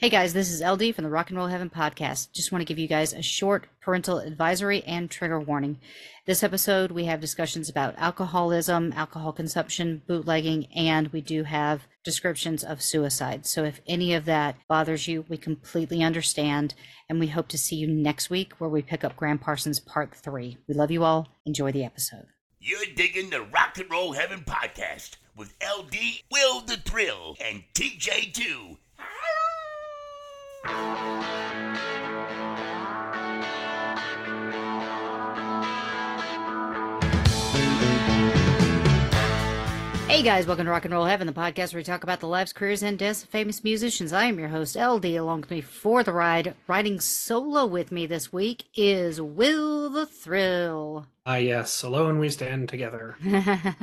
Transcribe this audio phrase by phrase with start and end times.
[0.00, 2.32] Hey guys, this is LD from the Rock and Roll Heaven podcast.
[2.32, 5.78] Just want to give you guys a short parental advisory and trigger warning.
[6.24, 12.64] This episode, we have discussions about alcoholism, alcohol consumption, bootlegging, and we do have descriptions
[12.64, 13.44] of suicide.
[13.44, 16.72] So if any of that bothers you, we completely understand,
[17.10, 20.14] and we hope to see you next week where we pick up Gram Parsons Part
[20.14, 20.56] 3.
[20.66, 21.28] We love you all.
[21.44, 22.28] Enjoy the episode.
[22.58, 25.94] You're digging the Rock and Roll Heaven podcast with LD,
[26.32, 28.78] Will the Thrill, and TJ2.
[30.62, 30.68] Hey
[40.22, 42.52] guys, welcome to Rock and Roll Heaven, the podcast where we talk about the lives,
[42.52, 44.12] careers, and deaths of famous musicians.
[44.12, 45.06] I am your host, LD.
[45.06, 50.04] Along with me for the ride, riding solo with me this week is Will the
[50.04, 51.06] Thrill.
[51.24, 53.16] Ah, yes, alone we stand together.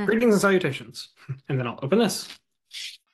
[0.06, 1.10] Greetings and salutations.
[1.50, 2.28] And then I'll open this.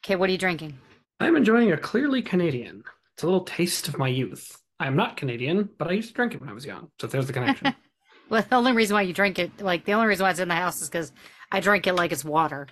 [0.03, 0.77] Okay, what are you drinking?
[1.21, 2.83] I'm enjoying a clearly Canadian.
[3.15, 4.59] It's a little taste of my youth.
[4.79, 6.89] I am not Canadian, but I used to drink it when I was young.
[6.99, 7.75] So there's the connection.
[8.29, 10.47] Well, the only reason why you drink it, like the only reason why it's in
[10.47, 11.11] the house is because
[11.51, 12.67] I drink it like it's water.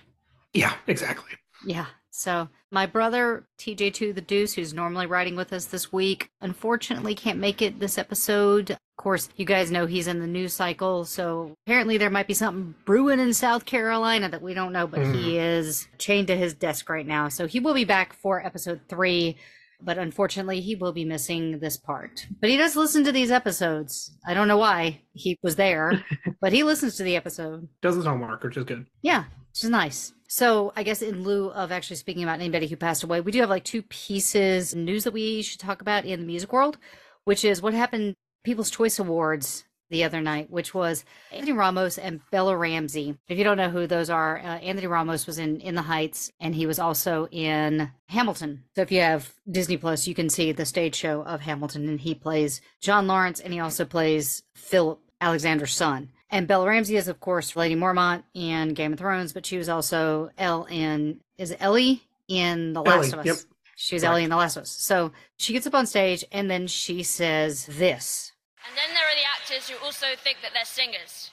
[0.54, 1.30] yeah, exactly.
[1.64, 1.86] Yeah.
[2.10, 7.38] So my brother TJ2 the Deuce, who's normally riding with us this week, unfortunately can't
[7.38, 8.72] make it this episode.
[8.72, 12.34] Of course, you guys know he's in the news cycle, so apparently there might be
[12.34, 15.58] something brewing in South Carolina that we don't know, but he mm.
[15.58, 17.28] is chained to his desk right now.
[17.28, 19.36] So he will be back for episode three,
[19.84, 22.26] but unfortunately he will be missing this part.
[22.40, 24.16] But he does listen to these episodes.
[24.26, 26.04] I don't know why he was there,
[26.40, 27.68] but he listens to the episode.
[27.80, 28.86] Does his homework, which is good.
[29.02, 30.12] Yeah, which is nice.
[30.28, 33.40] So I guess in lieu of actually speaking about anybody who passed away, we do
[33.40, 36.78] have like two pieces of news that we should talk about in the music world,
[37.24, 38.14] which is what happened
[38.44, 43.16] People's Choice Awards the other night, which was Anthony Ramos and Bella Ramsey.
[43.28, 46.32] If you don't know who those are, uh, Anthony Ramos was in In the Heights,
[46.40, 48.64] and he was also in Hamilton.
[48.74, 52.00] So if you have Disney Plus, you can see the stage show of Hamilton, and
[52.00, 56.10] he plays John Laurens, and he also plays Philip Alexander's son.
[56.30, 59.68] And Bella Ramsey is, of course, Lady Mormont in Game of Thrones, but she was
[59.68, 63.26] also Elle in is Ellie in The Last Ellie, of Us.
[63.26, 63.36] yep.
[63.76, 64.12] She was Correct.
[64.12, 64.70] Ellie in The Last of Us.
[64.70, 68.32] So she gets up on stage and then she says this.
[68.66, 71.32] And then there are the actors who also think that they're singers.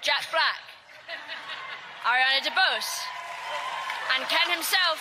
[0.00, 0.64] Jack Black,
[2.08, 2.92] Ariana DeBose,
[4.16, 4.96] and Ken himself,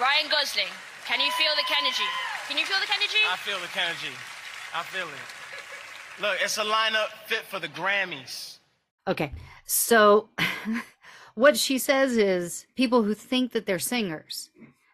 [0.00, 0.70] Ryan Gosling.
[1.06, 2.06] Can you feel the energy?
[2.46, 3.18] Can you feel the energy?
[3.28, 4.14] I feel the energy.
[4.74, 6.22] I feel it.
[6.22, 8.58] Look, it's a lineup fit for the Grammys.
[9.08, 9.32] Okay.
[9.64, 10.28] So
[11.34, 14.50] what she says is people who think that they're singers.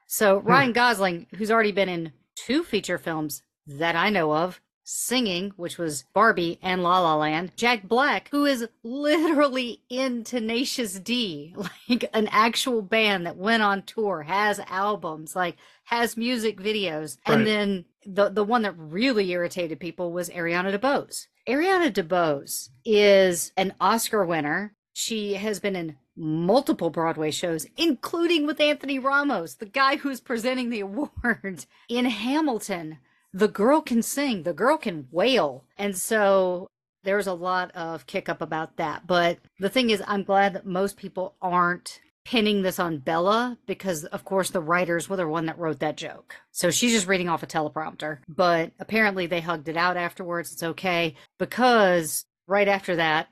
[0.07, 0.49] So hmm.
[0.49, 5.79] Ryan Gosling, who's already been in two feature films that I know of, singing, which
[5.79, 7.53] was Barbie and La La Land.
[7.57, 11.55] Jack Black, who is literally in Tenacious D,
[11.89, 17.19] like an actual band that went on tour, has albums, like has music videos.
[17.27, 21.27] And then the the one that really irritated people was Ariana DeBose.
[21.49, 24.75] Ariana DeBose is an Oscar winner.
[24.93, 30.71] She has been in multiple Broadway shows, including with Anthony Ramos, the guy who's presenting
[30.71, 32.99] the award in Hamilton.
[33.33, 35.65] The girl can sing, the girl can wail.
[35.79, 36.69] And so
[37.05, 39.07] there's a lot of kick up about that.
[39.07, 44.05] But the thing is, I'm glad that most people aren't pinning this on Bella because,
[44.05, 46.37] of course, the writers were the one that wrote that joke.
[46.53, 48.19] So she's just reading off a teleprompter.
[48.29, 50.53] But apparently they hugged it out afterwards.
[50.53, 53.29] It's okay because right after that,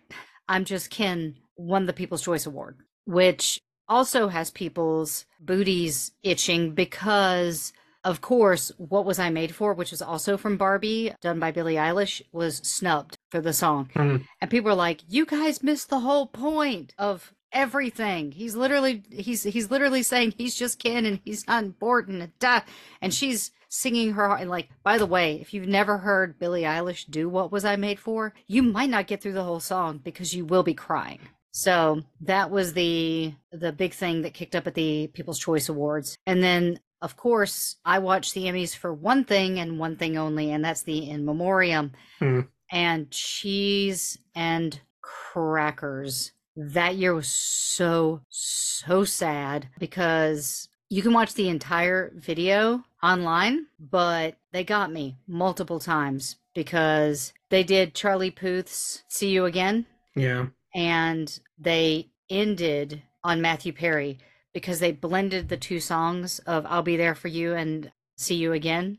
[0.49, 7.73] I'm Just Ken won the People's Choice Award, which also has people's booties itching because
[8.05, 11.75] of course, What Was I Made For, which was also from Barbie, done by Billie
[11.75, 13.91] Eilish, was snubbed for the song.
[13.95, 14.25] Mhm.
[14.41, 18.33] And people were like, You guys missed the whole point of everything.
[18.33, 22.23] He's literally he's he's literally saying he's just Ken and he's not important.
[22.23, 22.61] And, duh.
[23.03, 26.63] and she's singing her heart and like, by the way, if you've never heard Billie
[26.63, 29.99] Eilish do What Was I Made For, you might not get through the whole song
[30.03, 31.21] because you will be crying.
[31.53, 36.17] So that was the the big thing that kicked up at the People's Choice Awards.
[36.27, 40.51] And then of course, I watched the Emmys for one thing and one thing only,
[40.53, 42.41] and that's the in memoriam Hmm.
[42.71, 46.33] and cheese and crackers.
[46.57, 54.37] That year was so, so sad because you can watch the entire video online, but
[54.53, 59.87] they got me multiple times because they did Charlie Puth's See You Again
[60.17, 60.47] Yeah.
[60.75, 64.19] and they ended on Matthew Perry
[64.53, 68.53] because they blended the two songs of I'll Be There for You and See You
[68.53, 68.99] Again.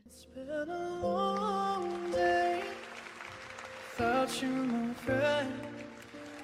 [4.40, 5.52] You, my friend.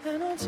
[0.05, 0.39] And I'll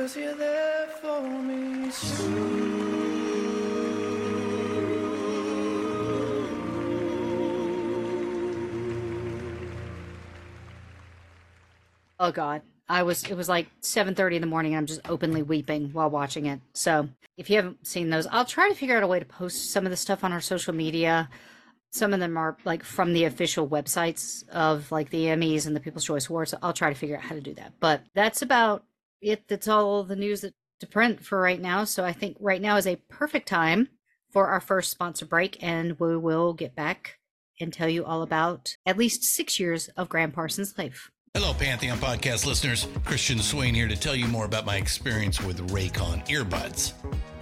[0.00, 1.90] Cause you're there for me
[12.18, 12.62] Oh God.
[12.88, 16.46] I was it was like 7:30 in the morning I'm just openly weeping while watching
[16.46, 16.60] it.
[16.72, 19.70] So, if you haven't seen those, I'll try to figure out a way to post
[19.70, 21.28] some of the stuff on our social media.
[21.90, 25.80] Some of them are like from the official websites of like the Emmys and the
[25.80, 26.54] People's Choice Awards.
[26.62, 27.74] I'll try to figure out how to do that.
[27.80, 28.84] But that's about
[29.22, 29.48] it.
[29.48, 31.84] That's all the news that to print for right now.
[31.84, 33.88] So I think right now is a perfect time
[34.30, 37.18] for our first sponsor break, and we will get back
[37.60, 41.10] and tell you all about at least six years of Gram Parsons' life.
[41.34, 42.88] Hello, Pantheon podcast listeners.
[43.04, 46.92] Christian Swain here to tell you more about my experience with Raycon earbuds.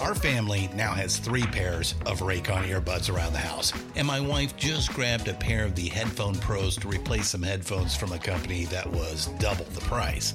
[0.01, 4.57] Our family now has three pairs of Raycon earbuds around the house, and my wife
[4.57, 8.67] just grabbed a pair of the Headphone Pros to replace some headphones from a company
[8.67, 10.35] that was double the price.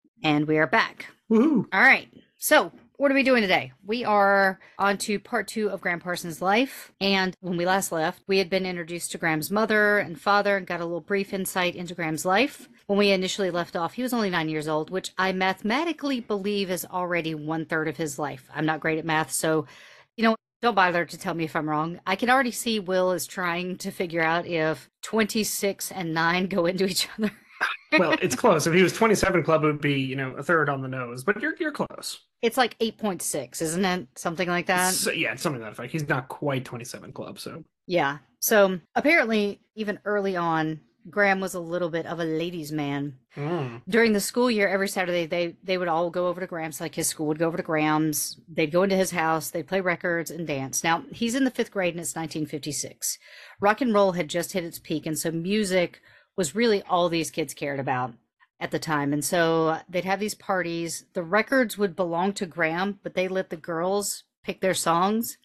[0.23, 1.07] And we are back.
[1.29, 1.65] Woohoo.
[1.73, 2.07] All right.
[2.37, 3.71] So, what are we doing today?
[3.83, 6.91] We are on to part two of Gram Parsons' life.
[7.01, 10.67] And when we last left, we had been introduced to Gram's mother and father and
[10.67, 12.69] got a little brief insight into Gram's life.
[12.85, 16.69] When we initially left off, he was only nine years old, which I mathematically believe
[16.69, 18.47] is already one third of his life.
[18.53, 19.65] I'm not great at math, so,
[20.15, 21.99] you know, don't bother to tell me if I'm wrong.
[22.05, 26.67] I can already see Will is trying to figure out if 26 and 9 go
[26.67, 27.31] into each other.
[27.97, 28.67] Well, it's close.
[28.67, 31.23] If he was 27 club, it would be, you know, a third on the nose,
[31.23, 32.21] but you're you're close.
[32.41, 34.07] It's like 8.6, isn't it?
[34.15, 34.93] Something like that.
[34.93, 35.91] So, yeah, it's something to that effect.
[35.91, 37.63] He's not quite 27 club, so.
[37.87, 38.19] Yeah.
[38.39, 43.17] So apparently, even early on, Gram was a little bit of a ladies' man.
[43.35, 43.81] Mm.
[43.89, 46.79] During the school year, every Saturday they they would all go over to Gram's.
[46.79, 48.39] Like his school would go over to Gram's.
[48.47, 49.49] They'd go into his house.
[49.49, 50.83] They'd play records and dance.
[50.83, 53.17] Now he's in the fifth grade and it's 1956.
[53.59, 56.01] Rock and roll had just hit its peak, and so music
[56.37, 58.13] was really all these kids cared about
[58.59, 59.11] at the time.
[59.11, 61.05] And so they'd have these parties.
[61.13, 65.37] The records would belong to Gram, but they let the girls pick their songs.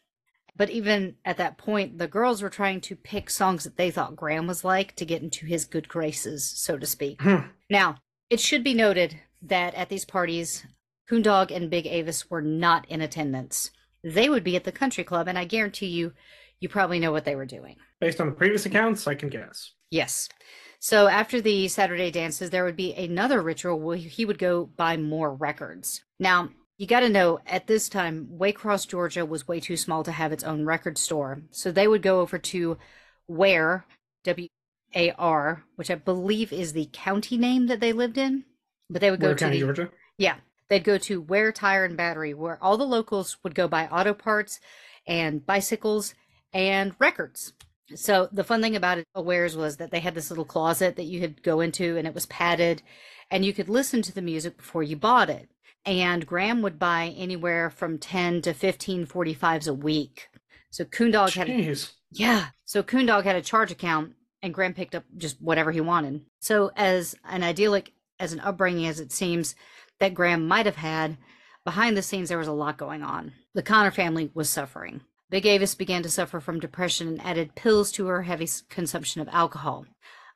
[0.55, 4.17] But even at that point, the girls were trying to pick songs that they thought
[4.17, 7.21] Gram was like to get into his good graces, so to speak.
[7.21, 7.49] Hmm.
[7.69, 7.97] Now,
[8.31, 10.65] it should be noted that at these parties,
[11.11, 13.71] Coondog and Big Avis were not in attendance.
[14.03, 16.13] They would be at the country club, and I guarantee you,
[16.59, 17.77] you probably know what they were doing.
[18.01, 19.73] Based on the previous accounts, I can guess.
[19.91, 20.29] Yes.
[20.87, 24.97] So after the Saturday dances, there would be another ritual where he would go buy
[24.97, 26.05] more records.
[26.21, 30.13] Now, you got to know at this time, Waycross, Georgia was way too small to
[30.13, 31.43] have its own record store.
[31.51, 32.79] So they would go over to
[33.27, 33.85] Ware,
[34.23, 34.47] W
[34.95, 38.45] A R, which I believe is the county name that they lived in.
[38.89, 39.91] But they would go Ware to County, the, Georgia?
[40.19, 40.37] Yeah.
[40.69, 44.15] They'd go to Ware Tire and Battery, where all the locals would go buy auto
[44.15, 44.61] parts
[45.05, 46.15] and bicycles
[46.53, 47.55] and records.
[47.95, 51.05] So the fun thing about it, Awares was that they had this little closet that
[51.05, 52.83] you could go into and it was padded
[53.31, 55.49] and you could listen to the music before you bought it.
[55.85, 60.29] And Gram would buy anywhere from 10 to 15 45s a week.
[60.71, 61.77] So Coondog had a,
[62.11, 62.47] yeah.
[62.65, 66.23] So Coondog had a charge account and Gram picked up just whatever he wanted.
[66.41, 69.55] So as an idyllic as an upbringing as it seems
[70.01, 71.19] that Gram might have had,
[71.65, 73.33] behind the scenes there was a lot going on.
[73.55, 75.03] The Connor family was suffering.
[75.29, 79.29] Big Avis began to suffer from depression and added pills to her heavy consumption of
[79.33, 79.87] alcohol.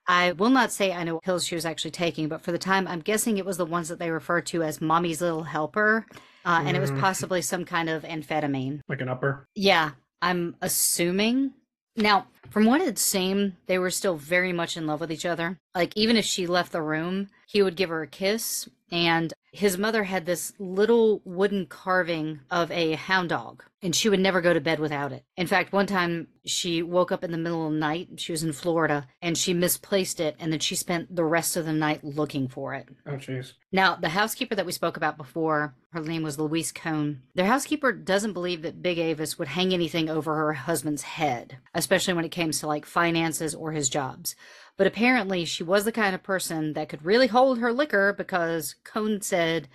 [0.08, 2.58] I will not say I know what pills she was actually taking, but for the
[2.58, 6.06] time, I'm guessing it was the ones that they refer to as mommy's little helper.
[6.44, 7.00] Uh, and it was Mm.
[7.00, 8.80] possibly some kind of amphetamine.
[8.88, 9.46] Like an upper.
[9.54, 9.90] Yeah,
[10.22, 11.52] I'm assuming.
[11.96, 15.58] Now, from what it seemed, they were still very much in love with each other.
[15.74, 18.68] Like, even if she left the room, he would give her a kiss.
[18.90, 24.20] And his mother had this little wooden carving of a hound dog, and she would
[24.20, 25.24] never go to bed without it.
[25.36, 28.42] In fact, one time she woke up in the middle of the night, she was
[28.42, 32.04] in Florida, and she misplaced it, and then she spent the rest of the night
[32.04, 32.88] looking for it.
[33.06, 33.54] Oh, jeez.
[33.72, 37.22] Now, the housekeeper that we spoke about before, her name was Louise Cohn.
[37.34, 42.14] Their housekeeper doesn't believe that Big Avis would hang anything over her husband's head, especially
[42.14, 44.36] when it came to like finances or his jobs.
[44.76, 48.76] But apparently, she was the kind of person that could really hold her liquor because
[48.84, 49.68] Cohn said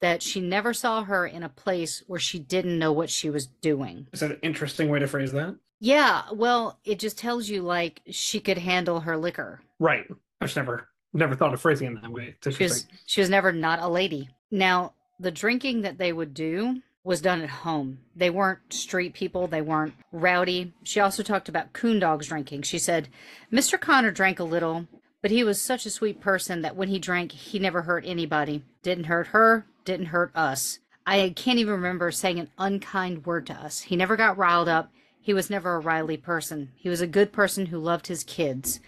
[0.00, 3.46] that she never saw her in a place where she didn't know what she was
[3.46, 4.06] doing.
[4.12, 5.56] Is that an interesting way to phrase that?
[5.80, 9.60] Yeah, well, it just tells you like she could handle her liquor.
[9.78, 10.06] Right.
[10.40, 12.34] I just never never thought of phrasing it that way.
[12.42, 14.28] It's She was she was never not a lady.
[14.50, 17.98] Now, the drinking that they would do was done at home.
[18.16, 20.72] They weren't street people, they weren't rowdy.
[20.82, 22.62] She also talked about coon dogs drinking.
[22.62, 23.08] She said,
[23.52, 23.78] Mr.
[23.78, 24.86] Connor drank a little,
[25.20, 28.62] but he was such a sweet person that when he drank, he never hurt anybody.
[28.82, 30.78] Didn't hurt her, didn't hurt us.
[31.06, 33.80] I can't even remember saying an unkind word to us.
[33.80, 34.90] He never got riled up.
[35.20, 36.72] He was never a Riley person.
[36.74, 38.80] He was a good person who loved his kids.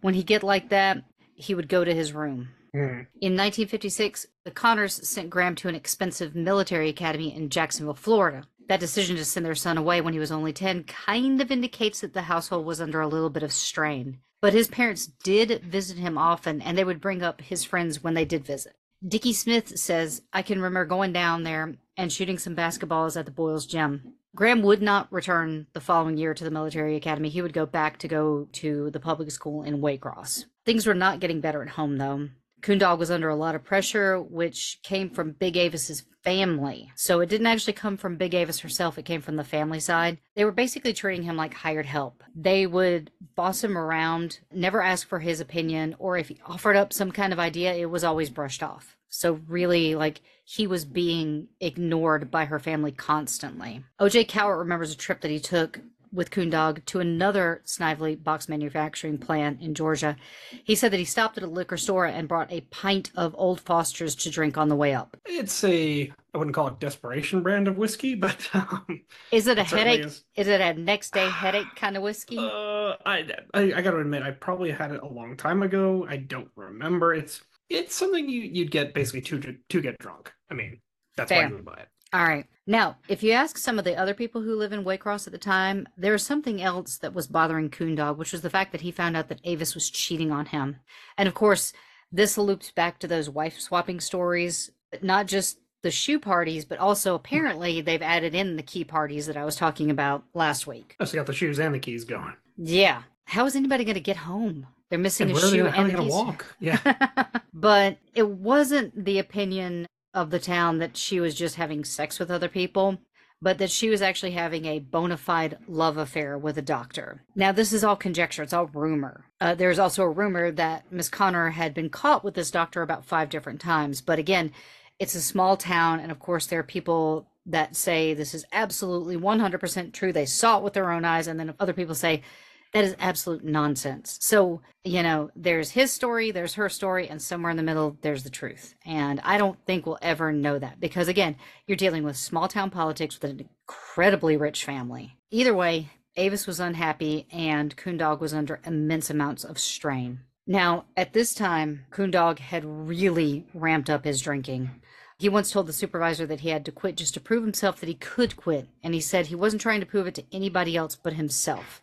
[0.00, 1.02] When he get like that,
[1.34, 2.50] he would go to his room.
[2.72, 3.02] Hmm.
[3.20, 8.44] In 1956, the Connors sent Gram to an expensive military academy in Jacksonville, Florida.
[8.68, 12.00] That decision to send their son away when he was only 10 kind of indicates
[12.00, 14.20] that the household was under a little bit of strain.
[14.40, 18.14] But his parents did visit him often, and they would bring up his friends when
[18.14, 18.76] they did visit.
[19.06, 23.30] Dickie Smith says, I can remember going down there and shooting some basketballs at the
[23.30, 24.12] Boyles Gym.
[24.36, 27.30] Gram would not return the following year to the military academy.
[27.30, 30.44] He would go back to go to the public school in Waycross.
[30.66, 32.28] Things were not getting better at home, though.
[32.62, 36.90] Coondog was under a lot of pressure, which came from Big Avis's family.
[36.96, 40.18] So it didn't actually come from Big Avis herself, it came from the family side.
[40.34, 42.22] They were basically treating him like hired help.
[42.34, 46.92] They would boss him around, never ask for his opinion, or if he offered up
[46.92, 48.96] some kind of idea, it was always brushed off.
[49.08, 53.84] So really, like, he was being ignored by her family constantly.
[54.00, 55.80] OJ Cowart remembers a trip that he took
[56.12, 60.16] with Coondog to another Snively box manufacturing plant in Georgia.
[60.64, 63.60] He said that he stopped at a liquor store and brought a pint of Old
[63.60, 65.16] Foster's to drink on the way up.
[65.26, 69.62] It's a I wouldn't call it desperation brand of whiskey, but um, Is it a
[69.62, 70.04] It headache?
[70.04, 70.24] is.
[70.34, 70.48] Is.
[70.48, 72.38] it a next day headache kind of whiskey?
[72.38, 76.06] uh, I, I I gotta admit I probably had it a long time ago.
[76.08, 77.14] I don't remember.
[77.14, 80.32] It's it's something you you'd get basically to to get drunk.
[80.50, 80.80] I mean
[81.20, 81.48] that's why Fair.
[81.48, 81.88] you would buy it.
[82.12, 82.46] All right.
[82.66, 85.38] Now, if you ask some of the other people who live in Waycross at the
[85.38, 88.90] time, there was something else that was bothering Coondog, which was the fact that he
[88.90, 90.76] found out that Avis was cheating on him.
[91.16, 91.72] And of course,
[92.12, 94.70] this loops back to those wife swapping stories,
[95.02, 99.36] not just the shoe parties, but also apparently they've added in the key parties that
[99.36, 100.96] I was talking about last week.
[101.00, 102.34] Oh, so you got the shoes and the keys going.
[102.56, 103.02] Yeah.
[103.24, 104.66] How is anybody going to get home?
[104.90, 106.14] They're missing And a are they shoe gonna, how are and they the gonna keys.
[106.14, 106.56] walk?
[106.58, 107.38] Yeah.
[107.54, 112.30] but it wasn't the opinion of the town that she was just having sex with
[112.30, 112.98] other people,
[113.42, 117.22] but that she was actually having a bona fide love affair with a doctor.
[117.34, 119.24] Now, this is all conjecture, it's all rumor.
[119.40, 123.04] Uh, there's also a rumor that Miss Connor had been caught with this doctor about
[123.04, 124.52] five different times, but again,
[124.98, 129.16] it's a small town, and of course, there are people that say this is absolutely
[129.16, 130.12] 100% true.
[130.12, 132.22] They saw it with their own eyes, and then other people say,
[132.72, 134.18] that is absolute nonsense.
[134.20, 138.22] So, you know, there's his story, there's her story, and somewhere in the middle, there's
[138.22, 138.74] the truth.
[138.86, 142.70] And I don't think we'll ever know that because, again, you're dealing with small town
[142.70, 145.16] politics with an incredibly rich family.
[145.30, 150.20] Either way, Avis was unhappy and Coondog was under immense amounts of strain.
[150.46, 154.70] Now, at this time, Coondog had really ramped up his drinking.
[155.18, 157.88] He once told the supervisor that he had to quit just to prove himself that
[157.88, 158.68] he could quit.
[158.82, 161.80] And he said he wasn't trying to prove it to anybody else but himself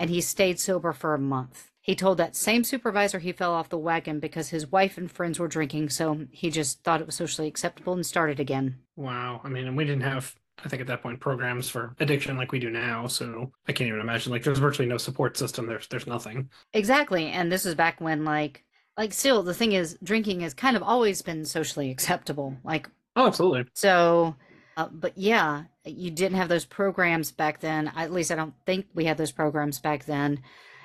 [0.00, 1.70] and he stayed sober for a month.
[1.80, 5.38] He told that same supervisor he fell off the wagon because his wife and friends
[5.38, 8.80] were drinking, so he just thought it was socially acceptable and started again.
[8.96, 9.40] Wow.
[9.44, 10.34] I mean, and we didn't have,
[10.64, 13.06] I think at that point, programs for addiction like we do now.
[13.06, 14.32] So I can't even imagine.
[14.32, 15.66] Like, there's virtually no support system.
[15.66, 16.50] There's there's nothing.
[16.72, 18.64] Exactly, and this is back when like
[18.96, 22.56] like still the thing is drinking has kind of always been socially acceptable.
[22.64, 23.70] Like Oh, absolutely.
[23.74, 24.36] so
[24.80, 27.92] uh, but yeah, you didn't have those programs back then.
[27.94, 30.40] At least I don't think we had those programs back then.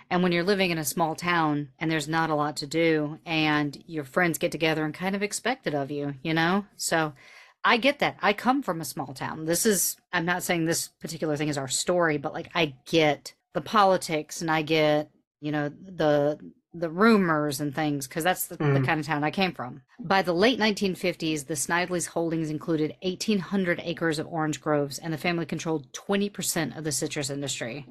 [0.09, 3.19] And when you're living in a small town and there's not a lot to do
[3.25, 6.65] and your friends get together and kind of expect it of you, you know?
[6.75, 7.13] So
[7.63, 8.17] I get that.
[8.21, 9.45] I come from a small town.
[9.45, 13.33] This is, I'm not saying this particular thing is our story, but like I get
[13.53, 16.37] the politics and I get, you know, the
[16.79, 18.85] the rumors and things because that's the, the Mm.
[18.85, 19.81] kind of town I came from.
[19.99, 25.17] By the late 1950s, the Snively's holdings included 1,800 acres of orange groves, and the
[25.17, 27.85] family controlled 20% of the citrus industry.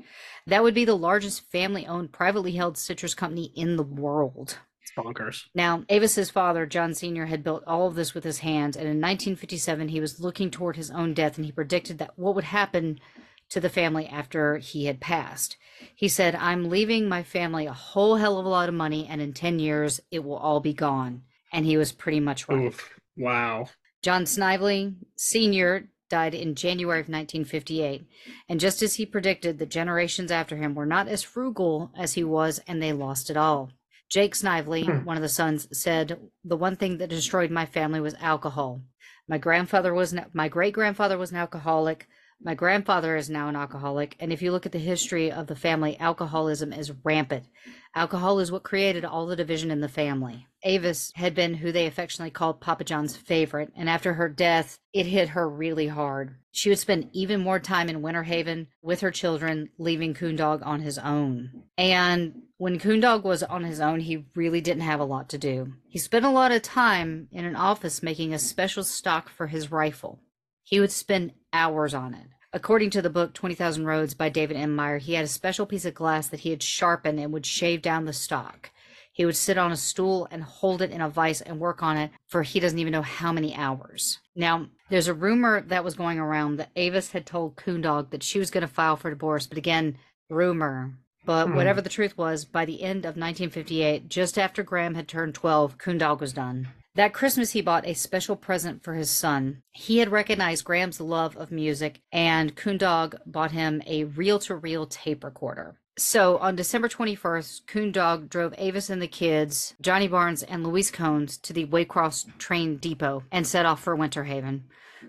[0.46, 4.58] That would be the largest family owned, privately held citrus company in the world.
[4.82, 5.44] It's bonkers.
[5.54, 9.00] Now, Avis's father, John Sr., had built all of this with his hands, and in
[9.00, 13.00] 1957, he was looking toward his own death, and he predicted that what would happen
[13.50, 15.56] to the family after he had passed.
[15.94, 19.20] He said, I'm leaving my family a whole hell of a lot of money, and
[19.20, 21.22] in 10 years, it will all be gone.
[21.52, 22.58] And he was pretty much right.
[22.66, 22.94] Oof.
[23.16, 23.68] Wow.
[24.02, 25.88] John Snively Sr.
[26.10, 28.06] died in January of 1958,
[28.48, 32.24] and just as he predicted, the generations after him were not as frugal as he
[32.24, 33.70] was, and they lost it all.
[34.10, 35.04] Jake Snively, Hmm.
[35.04, 38.82] one of the sons, said, "The one thing that destroyed my family was alcohol.
[39.26, 42.06] My grandfather was an, my great grandfather was an alcoholic.
[42.42, 45.56] My grandfather is now an alcoholic, and if you look at the history of the
[45.56, 47.46] family, alcoholism is rampant.
[47.94, 50.46] Alcohol is what created all the division in the family.
[50.62, 55.06] Avis had been who they affectionately called Papa John's favorite, and after her death, it
[55.06, 56.34] hit her really hard.
[56.52, 60.80] She would spend even more time in Winter Haven with her children, leaving Coondog on
[60.80, 61.64] his own.
[61.78, 65.72] And when Coondog was on his own, he really didn't have a lot to do.
[65.88, 69.70] He spent a lot of time in an office making a special stock for his
[69.70, 70.20] rifle.
[70.62, 72.26] He would spend hours on it.
[72.52, 74.72] According to the book 20,000 Roads by David N.
[74.72, 77.80] Meyer, he had a special piece of glass that he had sharpened and would shave
[77.82, 78.70] down the stock.
[79.12, 81.96] He would sit on a stool and hold it in a vise and work on
[81.96, 84.18] it for he doesn't even know how many hours.
[84.36, 88.38] Now, there's a rumor that was going around that Avis had told Coondog that she
[88.40, 89.96] was going to file for divorce, but again,
[90.28, 90.94] rumor.
[91.24, 91.54] But Hmm.
[91.54, 95.78] whatever the truth was, by the end of 1958, just after Gram had turned 12,
[95.78, 96.68] Coondog was done.
[96.96, 99.62] That Christmas, he bought a special present for his son.
[99.72, 104.86] He had recognized Gram's love of music, and Coondog bought him a reel to reel
[104.86, 105.80] tape recorder.
[105.98, 111.36] So on December 21st, Coondog drove Avis and the kids, Johnny Barnes and Louise Cones,
[111.38, 114.64] to the Waycross train depot and set off for Winter Haven.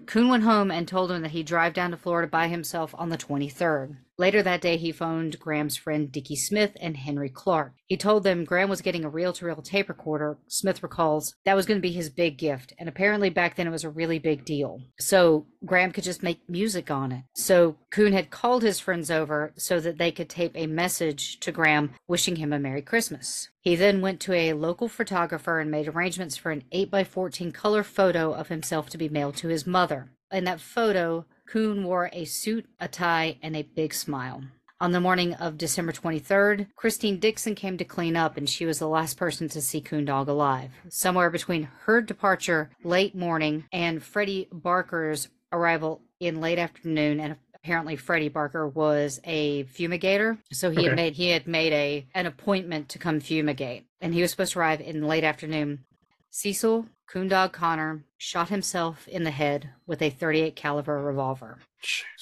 [0.07, 3.09] Coon went home and told him that he'd drive down to Florida by himself on
[3.09, 3.97] the 23rd.
[4.17, 7.73] Later that day, he phoned Gram's friend Dickie Smith and Henry Clark.
[7.86, 10.38] He told them Gram was getting a reel to reel tape recorder.
[10.47, 13.71] Smith recalls that was going to be his big gift, and apparently back then it
[13.71, 14.82] was a really big deal.
[14.99, 17.23] So Gram could just make music on it.
[17.36, 21.51] So Coon had called his friends over so that they could tape a message to
[21.51, 23.49] Gram wishing him a Merry Christmas.
[23.60, 28.32] He then went to a local photographer and made arrangements for an 8x14 color photo
[28.32, 30.12] of himself to be mailed to his mother.
[30.32, 34.43] In that photo, Coon wore a suit, a tie, and a big smile.
[34.81, 38.79] On the morning of December 23rd, Christine Dixon came to clean up, and she was
[38.79, 40.71] the last person to see Coondog alive.
[40.89, 47.95] Somewhere between her departure late morning and Freddie Barker's arrival in late afternoon, and apparently
[47.95, 52.89] Freddie Barker was a fumigator, so he had made he had made a an appointment
[52.89, 55.86] to come fumigate, and he was supposed to arrive in late afternoon.
[56.35, 61.59] Cecil Coondog Connor shot himself in the head with a 38 caliber revolver.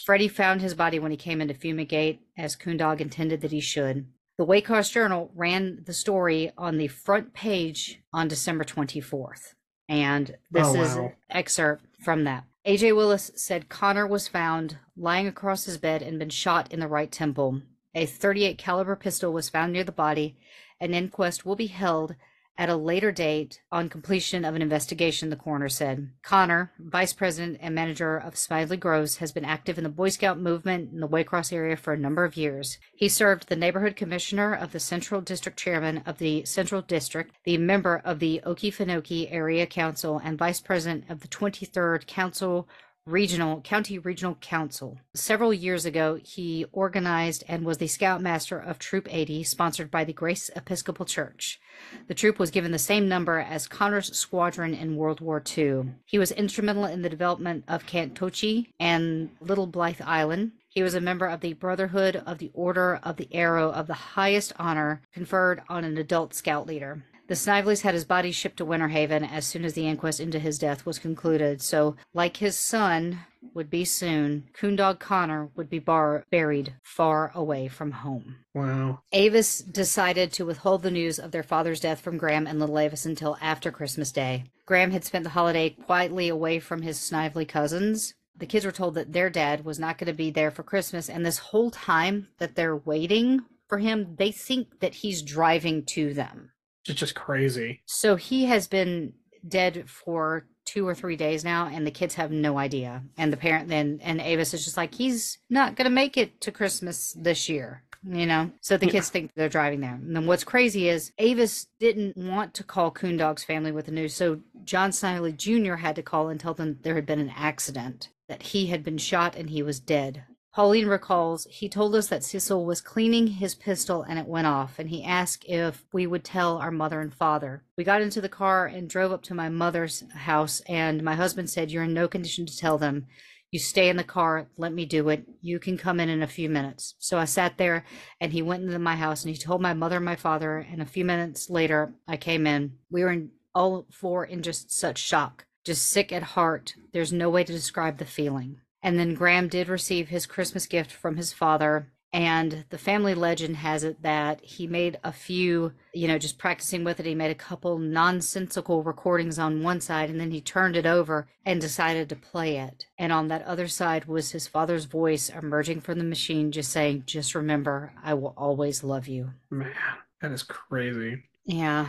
[0.06, 4.06] Freddie found his body when he came into fumigate, as Coondog intended that he should.
[4.38, 9.56] The Waycross Journal ran the story on the front page on December 24th.
[9.89, 12.43] And this Oh, is an excerpt from that.
[12.67, 16.88] AJ Willis said Connor was found lying across his bed and been shot in the
[16.88, 17.63] right temple.
[17.95, 20.38] A 38 caliber pistol was found near the body.
[20.80, 22.15] An inquest will be held
[22.58, 26.12] at a later date on completion of an investigation, the coroner said.
[26.22, 30.39] Connor, vice president and manager of Snively Groves, has been active in the Boy Scout
[30.39, 32.78] movement in the Waycross area for a number of years.
[32.96, 37.58] He served the neighborhood commissioner of the Central District chairman of the Central District, the
[37.58, 42.68] member of the Okefenokee Area Council, and vice president of the 23rd Council
[43.06, 44.98] Regional County Regional Council.
[45.13, 50.13] Several years ago, he organized and was the scoutmaster of Troop 80, sponsored by the
[50.13, 51.60] Grace Episcopal Church.
[52.08, 55.96] The troop was given the same number as Connor's squadron in World War II.
[56.06, 60.54] He was instrumental in the development of Kantochi and Little Blythe Island.
[60.70, 63.94] He was a member of the Brotherhood of the Order of the Arrow of the
[63.94, 67.04] highest honor conferred on an adult scout leader.
[67.28, 70.40] The Snivelys had his body shipped to Winter Haven as soon as the inquest into
[70.40, 71.62] his death was concluded.
[71.62, 73.20] So, like his son
[73.54, 78.38] would be soon, Coondog Connor would be bar- buried far away from home.
[78.54, 79.00] Wow.
[79.14, 83.06] Avis decided to withhold the news of their father's death from Gram and little Avis
[83.06, 84.44] until after Christmas Day.
[84.66, 88.14] Gram had spent the holiday quietly away from his Snively cousins.
[88.36, 91.10] The kids were told that their dad was not going to be there for Christmas,
[91.10, 96.14] and this whole time that they're waiting for him, they think that he's driving to
[96.14, 96.52] them.
[96.88, 97.82] It's just crazy.
[97.86, 99.13] So he has been
[99.48, 103.04] dead for two or three days now, and the kids have no idea.
[103.17, 106.52] And the parent then and Avis is just like, he's not gonna make it to
[106.52, 107.84] Christmas this year.
[108.06, 111.67] you know so the kids think they're driving there and then what's crazy is avis
[111.80, 116.04] didn't want to call coondog's family with the news so john snively jr had to
[116.04, 119.50] call and tell them there had been an accident that he had been shot and
[119.50, 124.20] he was dead pauline recalls he told us that cecil was cleaning his pistol and
[124.20, 127.84] it went off and he asked if we would tell our mother and father we
[127.84, 131.72] got into the car and drove up to my mother's house and my husband said
[131.72, 133.08] you're in no condition to tell them
[133.54, 135.28] you stay in the car, let me do it.
[135.39, 136.96] You can come in in a few minutes.
[136.98, 137.86] So I sat there
[138.20, 140.58] and he went into my house and he told my mother and my father.
[140.58, 142.78] And a few minutes later, I came in.
[142.89, 146.74] We were in all four in just such shock, just sick at heart.
[146.94, 148.58] There's no way to describe the feeling.
[148.84, 151.88] And then Gram did receive his Christmas gift from his father.
[152.12, 156.84] And the family legend has it that he made a few, you know, just practicing
[156.84, 157.08] with it.
[157.08, 161.28] He made a couple nonsensical recordings on one side and then he turned it over
[161.43, 162.86] and decided to play it.
[163.00, 167.04] And on that other side was his father's voice emerging from the machine, just saying,
[167.08, 169.32] Just remember, I will always love you.
[169.50, 169.74] Man,
[170.22, 171.24] that is crazy.
[171.46, 171.88] Yeah.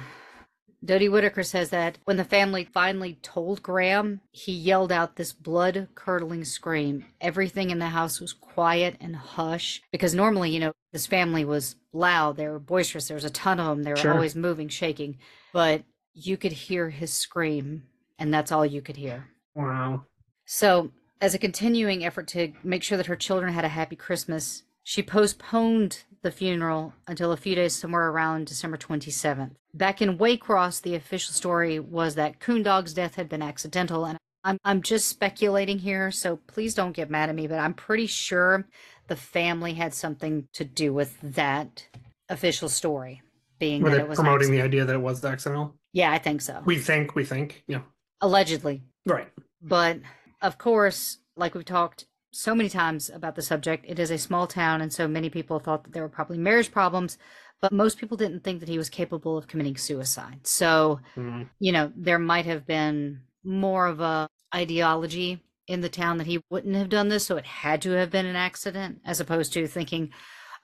[0.85, 5.88] Dodie Whitaker says that when the family finally told Gram, he yelled out this blood
[5.94, 7.07] curdling scream.
[7.20, 11.77] Everything in the house was quiet and hush because normally, you know, this family was
[11.92, 12.37] loud.
[12.37, 13.09] They were boisterous.
[13.09, 13.83] There was a ton of them.
[13.85, 14.12] They were Sure.
[14.12, 15.18] always moving, shaking.
[15.53, 17.85] But you could hear his scream,
[18.18, 19.29] and that's all you could hear.
[19.55, 20.05] Wow.
[20.44, 24.63] So, as a continuing effort to make sure that her children had a happy Christmas,
[24.85, 29.53] she postponed the funeral until a few days somewhere around December 27th.
[29.73, 34.59] Back in Waycross, the official story was that Coondog's death had been accidental, and I'm,
[34.64, 38.66] I'm just speculating here, so please don't get mad at me, but I'm pretty sure
[39.09, 41.88] the family had something to do with that
[42.29, 43.23] official story,
[43.59, 45.75] being Were that it was promoting the idea that it was accidental?
[45.92, 46.62] Yeah, I think so.
[46.64, 47.83] We think, we think, yeah.
[48.20, 48.83] Allegedly.
[49.07, 49.29] Right.
[49.62, 50.01] But
[50.42, 54.47] of course, like we've talked so many times about the subject, it is a small
[54.47, 57.16] town, and so many people thought that there were probably marriage problems,
[57.61, 60.40] but most people didn't think that he was capable of committing suicide.
[60.47, 61.49] So, Mm.
[61.61, 66.42] you know, there might have been more of a ideology in the town that he
[66.51, 69.66] wouldn't have done this, so it had to have been an accident, as opposed to
[69.66, 70.11] thinking,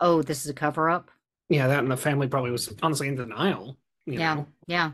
[0.01, 1.11] oh, this is a cover up.
[1.49, 3.77] Yeah, that and the family probably was honestly in denial.
[4.07, 4.47] Yeah, know?
[4.67, 4.93] yeah.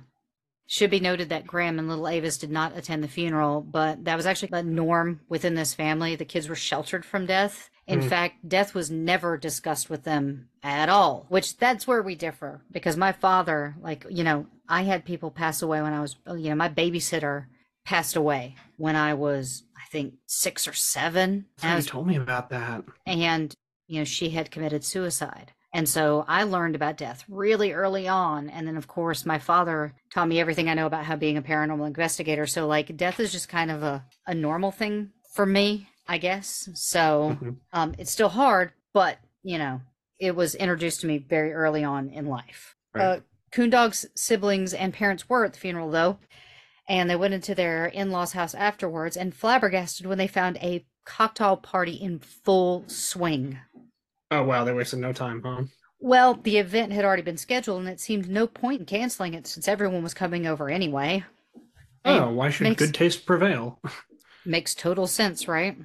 [0.68, 4.16] Should be noted that Gram and little Avis did not attend the funeral, but that
[4.16, 6.16] was actually a norm within this family.
[6.16, 7.70] The kids were sheltered from death.
[7.86, 8.08] In Mm.
[8.08, 12.96] fact, death was never discussed with them at all, which that's where we differ because
[12.96, 16.56] my father, like, you know, I had people pass away when I was, you know,
[16.56, 17.46] my babysitter
[17.84, 21.46] passed away when I was, I think, six or seven.
[21.62, 22.82] And was told me about that.
[23.06, 23.54] and
[23.86, 28.48] you know she had committed suicide and so i learned about death really early on.
[28.50, 29.78] And then of course my father
[30.12, 32.46] taught me everything i know about how being a paranormal investigator.
[32.46, 36.68] So like death is just kind of a, a normal thing for me i guess.
[36.74, 37.56] So Mhm.
[37.72, 39.80] um, it's still hard but you know
[40.18, 42.74] it was introduced to me very early on in life.
[42.94, 43.04] Right.
[43.04, 43.20] uh,
[43.52, 46.18] coondog's siblings and parents were at the funeral though
[46.88, 51.56] and they went into their in-laws house afterwards and flabbergasted when they found a cocktail
[51.56, 53.58] party in full swing
[54.30, 55.62] Oh, wow, they wasted no time, huh?
[55.98, 59.46] well the event had already been scheduled and it seemed no point in canceling it
[59.46, 61.24] since everyone was coming over anyway
[62.04, 63.80] Oh, why should makes- good taste prevail?
[64.44, 65.76] makes total sense right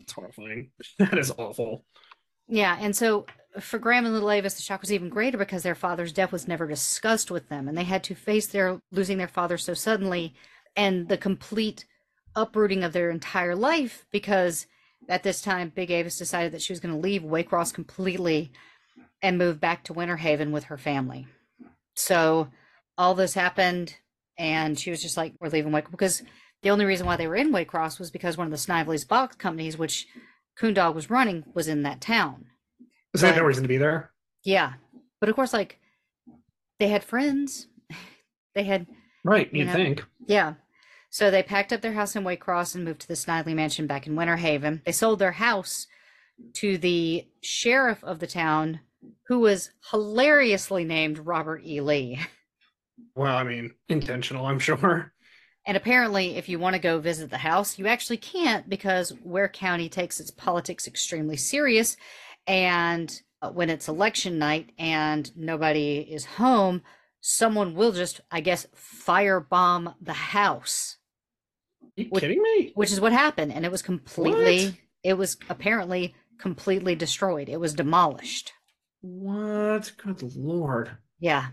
[0.00, 0.70] It's horrifying.
[0.98, 1.84] That is awful.
[2.48, 3.26] yeah and so
[3.60, 6.48] for gram and little avis the shock was even greater because their father's death was
[6.48, 10.34] never discussed with them and they had to face their losing their father so suddenly
[10.74, 11.84] and the complete
[12.34, 14.66] uprooting of their entire life because
[15.08, 18.52] at this time big avis decided that she was going to leave waycross completely
[19.20, 21.26] and move back to winter haven with her family
[21.94, 22.48] so
[22.98, 23.96] all this happened
[24.38, 26.22] and she was just like we're leaving waycross because
[26.62, 29.36] the only reason why they were in waycross was because one of the snively's box
[29.36, 30.06] companies which
[30.58, 32.46] coondog was running was in that town
[33.14, 34.10] Is there But- no reason to be there?
[34.44, 34.74] yeah
[35.20, 35.78] but of course like
[36.78, 37.66] they had friends
[38.54, 38.86] they had
[39.24, 40.04] Right, you you'd know, think.
[40.26, 40.54] yeah.
[41.12, 44.06] So they packed up their house in Waycross and moved to the Snively mansion back
[44.06, 44.80] in Winter Haven.
[44.86, 45.86] They sold their house
[46.54, 48.80] to the sheriff of the town,
[49.26, 51.82] who was hilariously named Robert E.
[51.82, 52.18] Lee.
[53.14, 55.12] Well, I mean, intentional, I'm sure.
[55.66, 59.50] And apparently, if you want to go visit the house, you actually can't because Ware
[59.50, 61.98] County takes its politics extremely serious.
[62.46, 66.80] And uh, when it's election night and nobody is home,
[67.20, 70.96] someone will just, I guess, firebomb the house.
[71.96, 72.72] You Which- kidding me?
[72.74, 73.52] Which is what happened.
[73.52, 74.74] And it was completely, What?
[75.04, 77.48] it was apparently completely destroyed.
[77.48, 78.52] It was demolished.
[79.00, 79.92] What?
[79.96, 80.92] Good lord.
[81.20, 81.48] Yeah.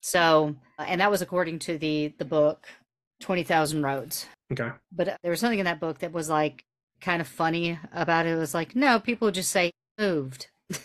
[0.00, 2.66] So, uh, and that was according to the the book,
[3.20, 4.26] Twenty Thousand Roads.
[4.52, 4.70] Okay.
[4.90, 6.64] But uh, there was something in that book that was like
[7.00, 8.30] kind of funny about it.
[8.30, 10.48] It was like, no, people just say moved.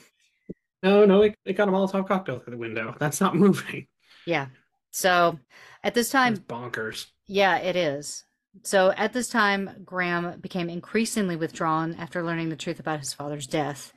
[0.84, 2.96] No, no, it, it got a Molotov cocktail through the window.
[3.00, 3.88] That's not moving.
[4.28, 4.48] Yeah.
[4.92, 5.40] So
[5.84, 7.08] at this time, It's bonkers.
[7.28, 8.24] Yeah, it is.
[8.64, 13.48] So at this time, Gram became increasingly withdrawn after learning the truth about his father's
[13.48, 13.94] death.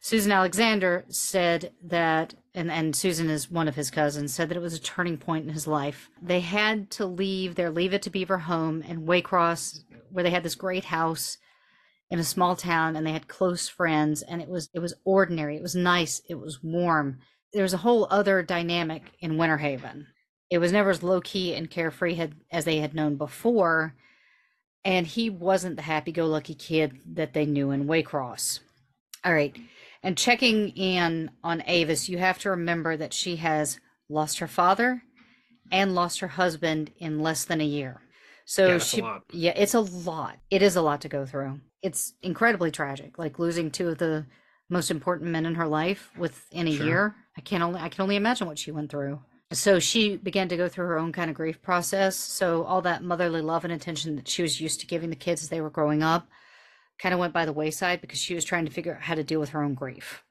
[0.00, 4.62] Susan Alexander said that, and, and Susan is one of his cousins, said that it
[4.62, 6.08] was a turning point in his life.
[6.22, 10.44] They had to leave their Leave It to Beaver home in Waycross, where they had
[10.44, 11.38] this great house
[12.10, 15.56] in a small town and they had close friends and it was it was ordinary
[15.56, 17.18] it was nice it was warm
[17.52, 20.06] there was a whole other dynamic in winter haven
[20.50, 23.94] it was never as low key and carefree had, as they had known before
[24.84, 28.60] and he wasn't the happy-go-lucky kid that they knew in waycross.
[29.24, 29.56] All right
[30.02, 35.02] and checking in on avis you have to remember that she has lost her father
[35.70, 38.00] and lost her husband in less than a year.
[38.46, 40.38] So Yeah, she yeah it's a lot.
[40.50, 41.60] It is a lot to go through.
[41.82, 44.26] It's incredibly tragic like losing two of the
[44.70, 46.86] most important men in her life within a Sure.
[46.86, 47.14] year.
[47.36, 49.20] I can only i can only imagine what she went through
[49.52, 53.02] so she began to go through her own kind of grief process so all that
[53.02, 55.70] motherly love and attention that she was used to giving the kids as they were
[55.70, 56.28] growing up
[56.98, 59.24] kind of went by the wayside because she was trying to figure out how to
[59.24, 60.22] deal with her own grief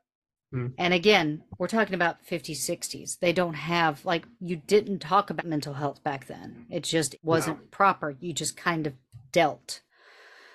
[0.53, 0.67] Hmm.
[0.77, 5.45] and again we're talking about 50s 60s they don't have like you didn't talk about
[5.45, 8.93] mental health back then it just wasn't proper you just kind of
[9.34, 9.82] dealt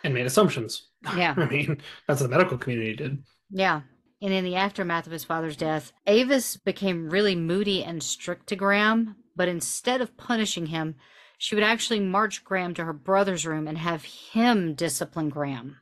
[0.03, 0.89] And made assumptions.
[1.17, 1.35] Yeah.
[1.37, 1.77] I mean,
[2.09, 3.23] that's what the medical community did.
[3.51, 3.83] Yeah.
[4.23, 8.57] And in the aftermath of his father's death, Avis became really moody and strict to
[8.57, 10.95] Gram, but instead of punishing him,
[11.39, 15.79] she would actually march Gram to her brother's room and have him discipline Gram.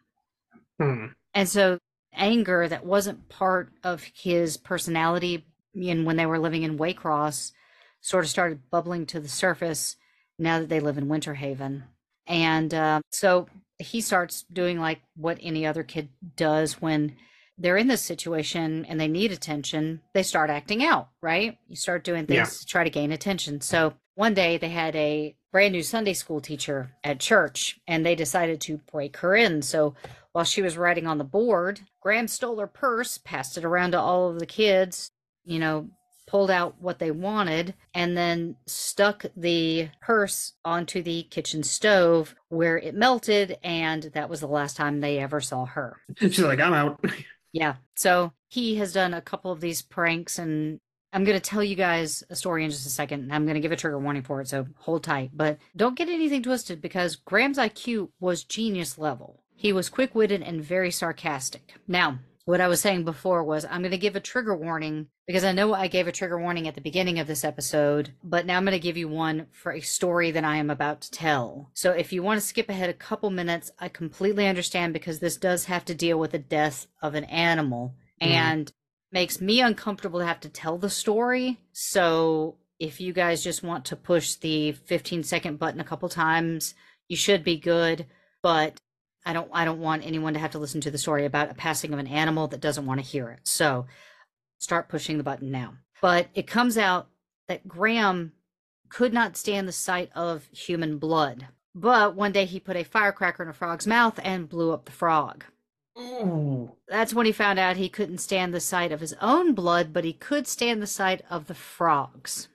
[0.79, 1.07] Hmm.
[1.35, 1.79] And so
[2.15, 7.53] anger that wasn't part of his personality in when they were living in Waycross
[8.01, 9.97] sort of started bubbling to the surface
[10.39, 11.85] now that they live in Winter Haven.
[12.27, 13.49] And uh, so
[13.79, 17.17] he starts doing like what any other kid does when
[17.61, 21.59] they're in this situation and they need attention, they start acting out, right?
[21.69, 22.45] You start doing things Yeah.
[22.45, 23.61] to try to gain attention.
[23.61, 28.15] So one day they had a brand new Sunday school teacher at church and they
[28.15, 29.63] decided to break her in.
[29.63, 29.95] So
[30.33, 34.01] while she was writing on the board, Gram stole her purse, passed it around to
[34.01, 35.11] all of the kids,
[35.45, 35.89] you know,
[36.29, 42.79] pulled out what they wanted, and then stuck the purse onto the kitchen stove where
[42.79, 43.59] it melted.
[43.65, 45.97] And that was the last time they ever saw her.
[46.21, 47.05] She's like, I'm out.
[47.53, 47.77] Yeah.
[47.97, 50.81] So he has done a couple of these pranks, and
[51.13, 53.33] I'm going to tell you guys a story in just a second.
[53.33, 55.31] I'm going to give a trigger warning for it, so hold tight.
[55.33, 59.43] But don't get anything twisted because Gram's IQ was genius level.
[59.55, 61.75] He was quick witted and very sarcastic.
[61.87, 65.45] Now, what I was saying before was I'm going to give a trigger warning because
[65.45, 68.57] I know I gave a trigger warning at the beginning of this episode, but now
[68.57, 71.71] I'm going to give you one for a story that I am about to tell.
[71.75, 75.37] So if you want to skip ahead a couple minutes, I completely understand because this
[75.37, 78.27] does have to deal with the death of an animal Mhm.
[78.27, 78.73] and
[79.13, 81.59] makes me uncomfortable to have to tell the story.
[81.73, 86.75] So if you guys just want to push the 15 second button a couple times,
[87.09, 88.07] you should be good,
[88.43, 88.81] but
[89.31, 91.55] I don't I don't want anyone to have to listen to the story about a
[91.55, 93.39] passing of an animal that doesn't want to hear it.
[93.45, 93.87] So
[94.59, 95.75] start pushing the button now.
[96.03, 97.07] But it comes out
[97.47, 98.33] that Gram
[98.89, 101.47] could not stand the sight of human blood.
[101.77, 104.91] But one day he put a firecracker in a frog's mouth and blew up the
[104.91, 105.45] frog.
[105.97, 106.73] Ooh.
[106.89, 110.03] That's when he found out he couldn't stand the sight of his own blood, but
[110.03, 112.49] he could stand the sight of the frogs.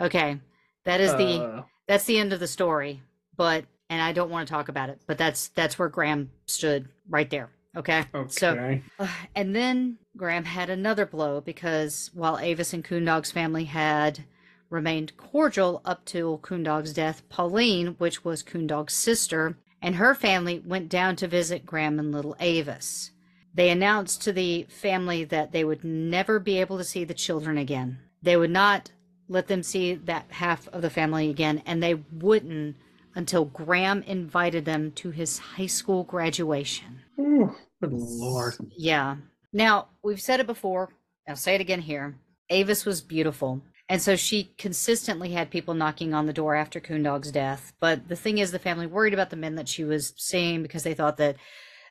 [0.00, 0.38] Okay,
[0.84, 1.62] that is the Uh.
[1.88, 3.02] that's the end of the story.
[3.36, 6.88] But and I don't want to talk about it, but that's that's where Gram stood
[7.08, 7.50] right there.
[7.76, 8.04] Okay.
[8.14, 8.30] okay.
[8.30, 8.82] So Okay.
[9.34, 14.24] and then Gram had another blow because while Avis and Coondog's family had
[14.70, 20.88] remained cordial up till Coondog's death, Pauline, which was Coondog's sister, and her family went
[20.88, 23.10] down to visit Gram and little Avis.
[23.52, 27.58] They announced to the family that they would never be able to see the children
[27.58, 27.98] again.
[28.22, 28.92] They would not
[29.28, 32.76] let them see that half of the family again, and they wouldn't
[33.14, 37.00] until Gram invited them to his high school graduation.
[37.18, 38.54] Ooh, good lord.
[38.76, 39.16] Yeah.
[39.52, 40.90] Now, we've said it before.
[41.28, 42.16] I'll say it again here.
[42.48, 43.62] Avis was beautiful.
[43.88, 47.72] And so she consistently had people knocking on the door after Coondog's death.
[47.80, 50.84] But the thing is, the family worried about the men that she was seeing because
[50.84, 51.36] they thought that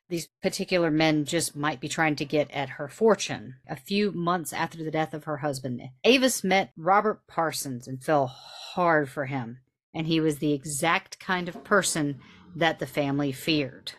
[0.07, 3.55] these particular men just might be trying to get at her fortune.
[3.69, 8.27] A few months after the death of her husband, Avis met Robert Parsons and fell
[8.27, 9.59] hard for him.
[9.93, 12.19] And he was the exact kind of person
[12.55, 13.93] that the family feared.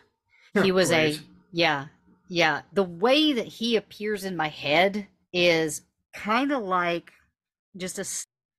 [0.61, 1.17] He was a
[1.51, 1.87] yeah,
[2.27, 2.61] yeah.
[2.73, 5.81] The way that he appears in my head is
[6.13, 7.11] kind of like
[7.77, 8.05] just a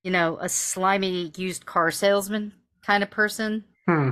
[0.03, 2.53] you know a slimy used car salesman
[2.85, 4.09] kind of person, Hmm.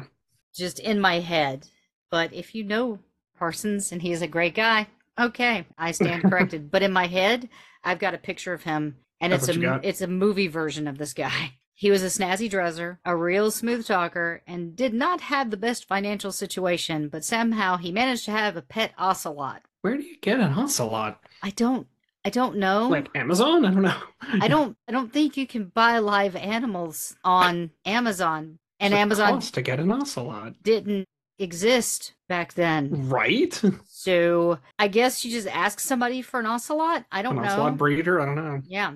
[0.55, 1.67] just in my head.
[2.11, 2.99] But if you know
[3.37, 4.87] Parsons and he's a great guy,
[5.19, 6.69] okay, I stand corrected.
[6.71, 7.49] but in my head,
[7.83, 9.85] I've got a picture of him, and That's it's a what you got?
[9.85, 11.53] it's a movie version of this guy.
[11.81, 15.87] He was a snazzy dresser, a real smooth talker, and did not have the best
[15.87, 19.63] financial situation, but somehow he managed to have a pet ocelot.
[19.81, 21.19] Where do you get an ocelot?
[21.41, 21.87] I don't
[22.23, 22.87] I don't know.
[22.87, 23.65] Like Amazon?
[23.65, 24.01] I don't know.
[24.21, 28.59] I don't I don't think you can buy live animals on Amazon.
[28.79, 31.07] And What's it Amazon cost to get an ocelot, didn't
[31.39, 33.09] exist back then.
[33.09, 33.59] right?
[33.87, 37.05] So I guess you just ask somebody for an ocelot.
[37.11, 37.49] I don't an know.
[37.49, 38.21] ocelot breeder?
[38.21, 38.61] I don't know.
[38.67, 38.93] Yeah.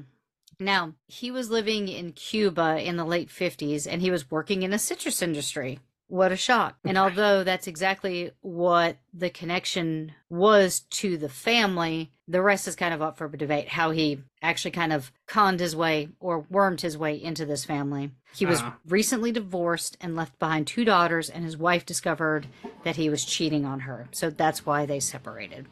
[0.59, 4.73] Now, he was living in Cuba in the late 50s and he was working in
[4.73, 5.79] a citrus industry.
[6.07, 6.77] What a shock.
[6.85, 12.93] And although that's exactly what the connection was to the family, the rest is kind
[12.93, 16.97] of up for debate how he actually kind of conned his way or wormed his
[16.97, 18.11] way into this family.
[18.35, 18.75] He was Ah.
[18.85, 22.47] recently divorced and left behind two daughters, and his wife discovered
[22.83, 24.07] that he was cheating on her.
[24.11, 25.67] So that's why they separated.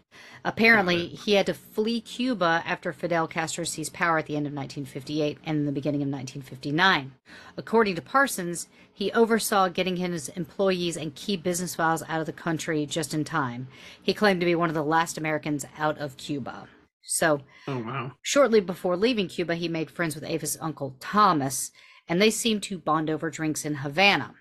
[0.45, 4.53] Apparently, he had to flee Cuba after Fidel Castro seized power at the end of
[4.53, 7.11] 1958 and in the beginning of 1959.
[7.57, 12.33] According to Parsons, he oversaw getting his employees and key business files out of the
[12.33, 13.67] country just in time.
[14.01, 16.67] He claimed to be one of the last Americans out of Cuba.
[17.03, 18.13] So, Oh wow.
[18.21, 21.71] Shortly before leaving Cuba, he made friends with Ava's uncle Thomas,
[22.07, 24.33] and they seemed to bond over drinks in Havana.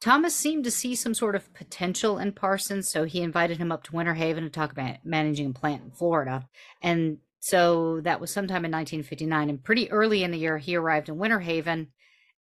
[0.00, 3.82] Thomas seemed to see some sort of potential in Parsons, so he invited him up
[3.84, 6.48] to Winter Haven to talk about managing a plant in Florida.
[6.82, 9.48] And so that was sometime in 1959.
[9.48, 11.88] And pretty early in the year, he arrived in Winter Haven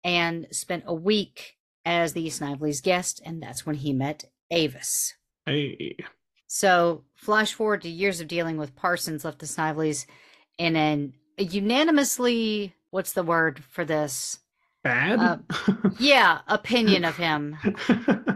[0.04, 5.14] and spent a week as the Snively's guest, and that's when he met Avis.
[5.46, 5.98] Hey.
[6.56, 10.06] So, flash forward to years of dealing with Parsons left the Snively's
[10.60, 14.38] in an unanimously, what's the word for this?
[14.84, 15.20] Bad?
[15.20, 15.38] Uh,
[15.98, 17.58] yeah, opinion of him.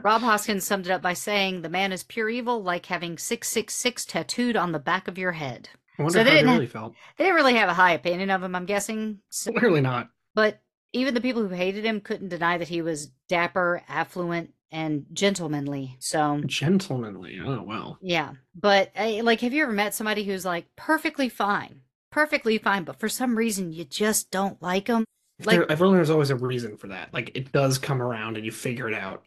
[0.02, 4.06] Rob Hoskins summed it up by saying, The man is pure evil, like having 666
[4.06, 5.70] tattooed on the back of your head.
[6.00, 6.94] I wonder So they how didn't ha- really felt.
[7.18, 9.20] They didn't really have a high opinion of him, I'm guessing.
[9.30, 10.10] So- Clearly not.
[10.34, 10.60] but
[10.92, 15.96] even the people who hated him couldn't deny that he was dapper, affluent, and gentlemanly.
[16.00, 17.40] So, Gentlemanly.
[17.44, 17.98] Oh well.
[18.02, 18.34] yeah.
[18.56, 21.82] But, uh, like, have you ever met somebody who's like perfectly fine?
[22.12, 25.06] Perfectly fine, but for some reason you just don't like them?
[25.44, 27.14] Like, there, I've learned there's always a reason for that.
[27.14, 29.24] Like it does come around and you figure it out.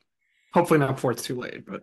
[0.53, 1.82] Hopefully not before it's too late, but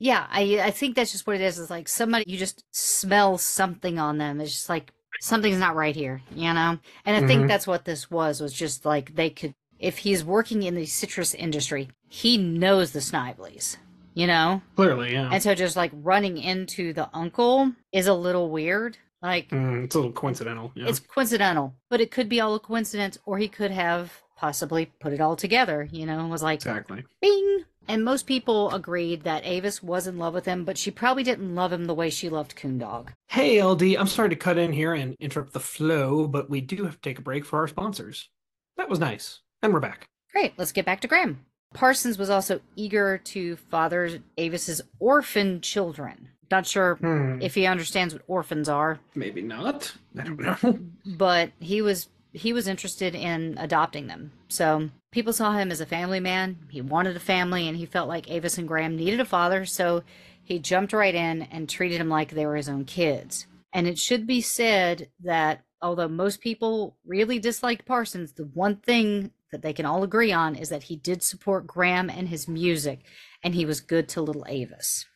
[0.00, 1.58] Yeah, I I think that's just what it is.
[1.58, 4.40] It's like somebody you just smell something on them.
[4.40, 4.90] It's just like
[5.20, 6.78] something's not right here, you know.
[7.04, 7.48] And I think Mhm.
[7.48, 8.40] that's what this was.
[8.40, 12.98] Was just like they could, if he's working in the citrus industry, he knows the
[13.00, 13.76] Snivelys,
[14.14, 14.62] you know.
[14.76, 15.30] clearly, yeah.
[15.32, 18.98] And so just like running into the uncle is a little weird.
[19.22, 20.70] Like Mm, it's a little coincidental.
[20.76, 20.88] Yeah.
[20.88, 25.12] it's coincidental, but it could be all a coincidence, or he could have possibly put
[25.12, 25.88] it all together.
[25.90, 27.04] You know, and was like exactly.
[27.20, 27.64] Bing.
[27.90, 31.54] And most people agreed that Avis was in love with him, but she probably didn't
[31.54, 33.08] love him the way she loved Coondog.
[33.28, 36.84] Hey LD, I'm sorry to cut in here and interrupt the flow, but we do
[36.84, 38.28] have to take a break for our sponsors.
[38.76, 39.40] That was nice.
[39.62, 40.06] And we're back.
[40.32, 41.44] Great, let's get back to Gram.
[41.74, 46.28] Parsons was also eager to father Avis's orphan children.
[46.50, 47.38] Not sure Hmm.
[47.42, 49.94] if he understands what orphans are, Maybe not.
[50.18, 50.78] I don't know.
[51.16, 54.32] but he was he was interested in adopting them.
[54.48, 56.58] So people saw him as a family man.
[56.70, 59.64] He wanted a family, and he felt like Avis and Gram needed a father.
[59.64, 60.04] So
[60.42, 63.46] he jumped right in and treated him like they were his own kids.
[63.72, 69.32] And it should be said that although most people really disliked Parsons, the one thing
[69.52, 73.00] that they can all agree on is that he did support Gram and his music,
[73.42, 75.06] and he was good to little Avis.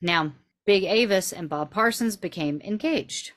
[0.00, 0.32] Now,
[0.64, 3.32] Big Avis and Bob Parsons became engaged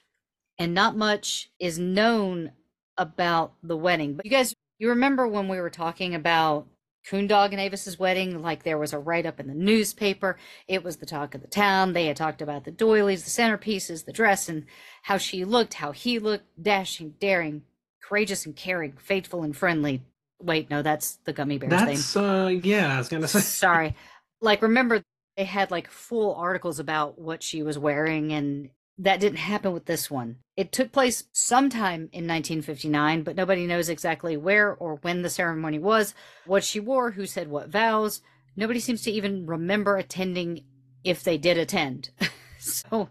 [0.58, 2.52] and not much is known
[2.98, 4.16] about the wedding.
[4.16, 6.68] But you guys, you remember when we were talking about
[7.10, 8.42] Coondog and Avis's wedding?
[8.42, 10.38] Like there was a write up in the newspaper.
[10.68, 11.94] It was the talk of the town.
[11.94, 14.66] They had talked about the doilies, the centerpieces, the dress, and
[15.04, 17.64] how she looked, how he looked, dashing, daring,
[18.02, 20.04] courageous and caring, faithful and friendly.
[20.46, 21.88] Wait, no, that's the gummy bears thing.
[21.88, 23.96] That's uh yeah, I was gonna say Sorry.
[24.42, 25.02] Like, remember,
[25.38, 28.70] they had like full articles about what she was wearing, and
[29.00, 30.38] that didn't happen with this one.
[30.56, 35.80] It took place sometime in 1959, but nobody knows exactly where or when the ceremony
[35.80, 36.14] was,
[36.46, 38.22] what she wore, who said what vows.
[38.56, 40.64] Nobody seems to even remember attending
[41.04, 42.10] if they did attend.
[42.60, 43.10] so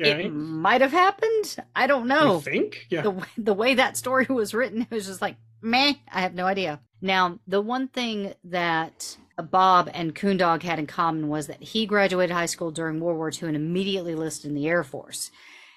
[0.00, 0.26] Right.
[0.26, 1.56] it might have happened.
[1.74, 2.86] I don't know You think?
[2.88, 3.02] Yeah.
[3.02, 5.94] the the way that story was written, it was just like meh.
[6.12, 6.80] I have no idea.
[7.00, 12.34] Now, the one thing that Bob and Coondog had in common was that he graduated
[12.34, 15.30] high school during World War II and immediately enlisted in the Air Force.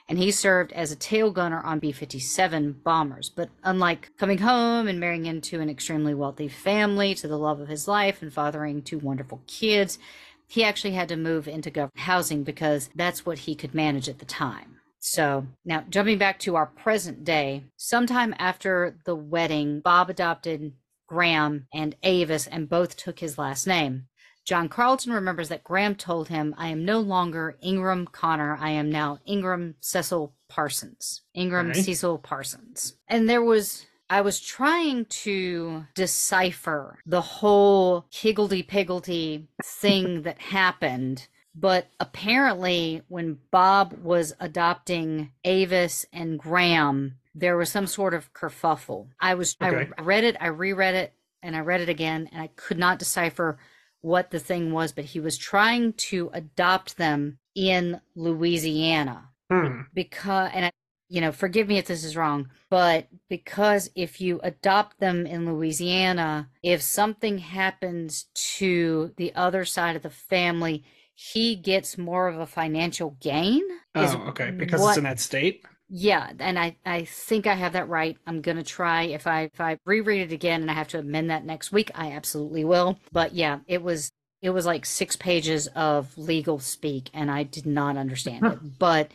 [0.09, 3.29] And he served as a tail gunner on B 57 bombers.
[3.29, 7.69] But unlike coming home and marrying into an extremely wealthy family to the love of
[7.69, 9.99] his life and fathering two wonderful kids,
[10.47, 14.19] he actually had to move into government housing because that's what he could manage at
[14.19, 14.80] the time.
[15.01, 20.73] So now jumping back to our present day, sometime after the wedding, Bob adopted
[21.07, 24.05] Gram and Avis and both took his last name.
[24.45, 28.57] John Carlton remembers that Gram told him, I am no longer Ingram Connor.
[28.59, 31.21] I am now Ingram Cecil Parsons.
[31.33, 31.81] Ingram Okay.
[31.81, 32.93] Cecil Parsons.
[33.07, 41.27] And there was, I was trying to decipher the whole higgledy piggledy thing that happened.
[41.53, 49.07] But apparently, when Bob was adopting Avis and Gram, there was some sort of kerfuffle.
[49.19, 49.89] I was, Okay.
[49.97, 52.99] I read it, I reread it, and I read it again, and I could not
[52.99, 53.57] decipher
[54.01, 59.81] what the thing was, but he was trying to adopt them in Louisiana Hmm.
[59.93, 60.71] because, and I,
[61.09, 65.45] you know, forgive me if this is wrong, but because if you adopt them in
[65.45, 70.83] Louisiana, if something happens to the other side of the family,
[71.13, 73.61] he gets more of a financial gain.
[73.95, 74.51] Oh, okay.
[74.51, 75.63] Because what- it's in that state.
[75.89, 78.17] yeah, and I, I think I have that right.
[78.25, 81.29] I'm gonna try if I if I reread it again and I have to amend
[81.29, 82.97] that next week, I absolutely will.
[83.11, 87.65] But yeah, it was it was like six pages of legal speak and I did
[87.65, 88.79] not understand it.
[88.79, 89.11] But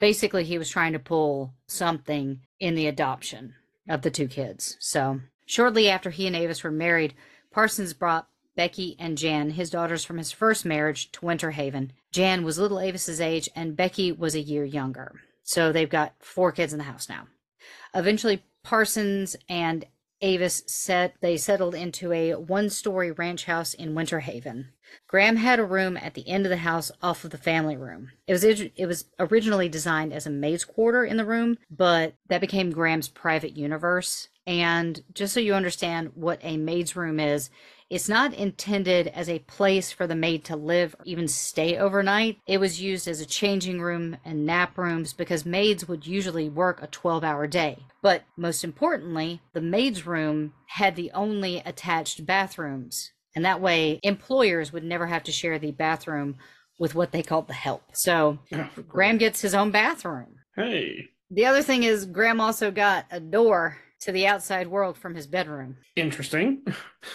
[0.00, 3.54] basically he was trying to pull something in the adoption
[3.88, 4.76] of the two kids.
[4.80, 7.14] So shortly after he and Avis were married,
[7.52, 8.26] Parsons brought
[8.56, 11.92] Becky and Jan, his daughters from his first marriage, to Winter Haven.
[12.10, 15.20] Jan was little Avis's age, and Becky was a year younger.
[15.44, 17.28] So they've got four kids in the house now.
[17.94, 19.84] Eventually, Parsons and
[20.22, 24.72] Avis set they settled into a one-story ranch house in Winter Haven.
[25.06, 28.12] Gram had a room at the end of the house off of the family room.
[28.26, 32.40] It was it was originally designed as a maid's quarter in the room, but that
[32.40, 34.28] became Gram's private universe.
[34.46, 37.50] And just so you understand what a maid's room is,
[37.88, 42.38] it's not intended as a place for the maid to live or even stay overnight.
[42.46, 46.82] It was used as a changing room and nap rooms because maids would usually work
[46.82, 47.78] a 12 hour day.
[48.02, 53.12] But most importantly, the maid's room had the only attached bathrooms.
[53.34, 56.36] And that way, employers would never have to share the bathroom
[56.78, 57.82] with what they called the help.
[57.92, 58.38] So
[58.88, 60.36] Gram gets his own bathroom.
[60.56, 65.14] Hey, The other thing is, Gram also got a door to the outside world from
[65.14, 65.76] his bedroom.
[65.96, 66.62] interesting.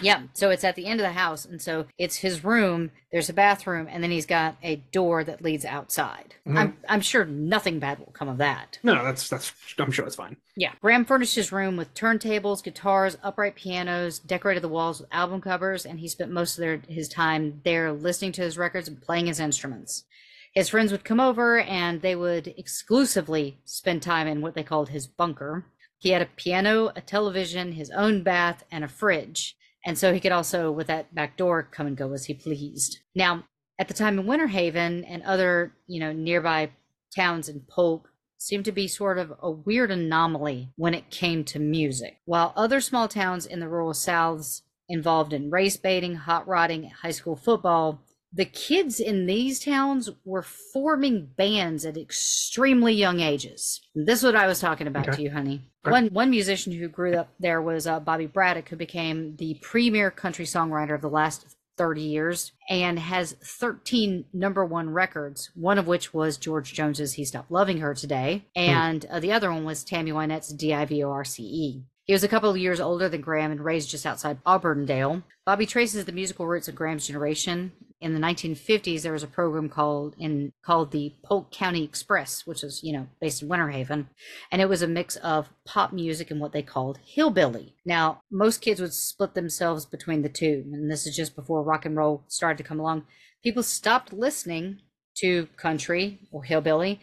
[0.01, 2.91] Yeah, so it's at the end of the house, and so it's his room.
[3.11, 6.36] There's a bathroom, and then he's got a door that leads outside.
[6.47, 6.57] Mhm.
[6.57, 8.79] I'm I'm sure nothing bad will come of that.
[8.84, 9.53] No, that's that's.
[9.77, 10.38] I'm sure it's fine.
[10.55, 15.41] Yeah, Gram furnished his room with turntables, guitars, upright pianos, decorated the walls with album
[15.41, 19.01] covers, and he spent most of their, his time there listening to his records and
[19.01, 20.05] playing his instruments.
[20.53, 24.89] His friends would come over, and they would exclusively spend time in what they called
[24.89, 25.65] his bunker.
[26.01, 29.55] He had a piano, a television, his own bath, and a fridge.
[29.85, 32.97] And so he could also, with that back door, come and go as he pleased.
[33.13, 33.43] Now,
[33.77, 36.71] at the time in Winter Haven and other, you know, nearby
[37.15, 41.59] towns in Polk seemed to be sort of a weird anomaly when it came to
[41.59, 42.17] music.
[42.25, 47.11] While other small towns in the rural Souths involved in race baiting, hot rodding, high
[47.11, 48.01] school football,
[48.34, 53.82] the kids in these towns were forming bands at extremely young ages.
[53.93, 55.17] This is what I was talking about Okay.
[55.17, 55.61] to you, honey.
[55.86, 55.91] Okay.
[55.91, 60.11] One one musician who grew up there was uh, Bobby Braddock, who became the premier
[60.11, 65.88] country songwriter of the last 30 years and has 13 number one records, one of
[65.88, 69.84] which was George Jones's He Stopped Loving Her Today, and uh, the other one was
[69.84, 71.84] Tammy Wynette's D I V O R C E.
[72.05, 75.23] He was a couple of years older than Gram and raised just outside Auburndale.
[75.45, 77.71] Bobby traces the musical roots of Gram's generation.
[78.01, 82.63] In the 1950s, there was a program called in called the Polk County Express, which
[82.63, 84.09] was you know based in Winter Haven,
[84.51, 87.75] and it was a mix of pop music and what they called hillbilly.
[87.85, 91.85] Now, most kids would split themselves between the two, and this is just before rock
[91.85, 93.05] and roll started to come along.
[93.43, 94.79] People stopped listening
[95.17, 97.01] to country or hillbilly,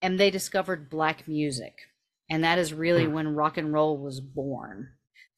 [0.00, 1.74] and they discovered black music,
[2.28, 3.12] and that is really hmm.
[3.12, 4.88] when rock and roll was born.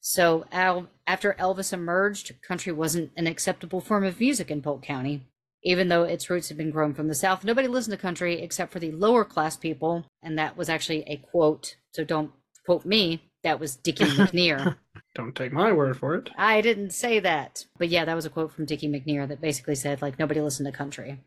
[0.07, 5.25] So Al, after Elvis emerged, country wasn't an acceptable form of music in Polk County.
[5.63, 8.71] Even though its roots had been grown from the South, nobody listened to country except
[8.71, 11.77] for the lower class people, and that was actually a quote.
[11.91, 12.29] So don't
[12.67, 13.31] quote me.
[13.41, 14.77] That was Dickie McNear.
[15.15, 16.29] Don't take my word for it.
[16.37, 17.65] I didn't say that.
[17.79, 20.67] But yeah, that was a quote from Dickie McNear that basically said, like, nobody listened
[20.67, 21.19] to country.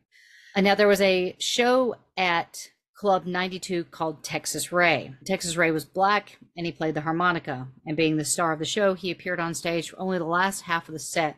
[0.54, 2.68] And now there was a show at
[2.98, 5.14] Club 92 called Texas Ray.
[5.24, 7.68] Texas Ray was black and he played the harmonica.
[7.86, 10.62] And being the star of the show, he appeared on stage for only the last
[10.62, 11.36] half of the set.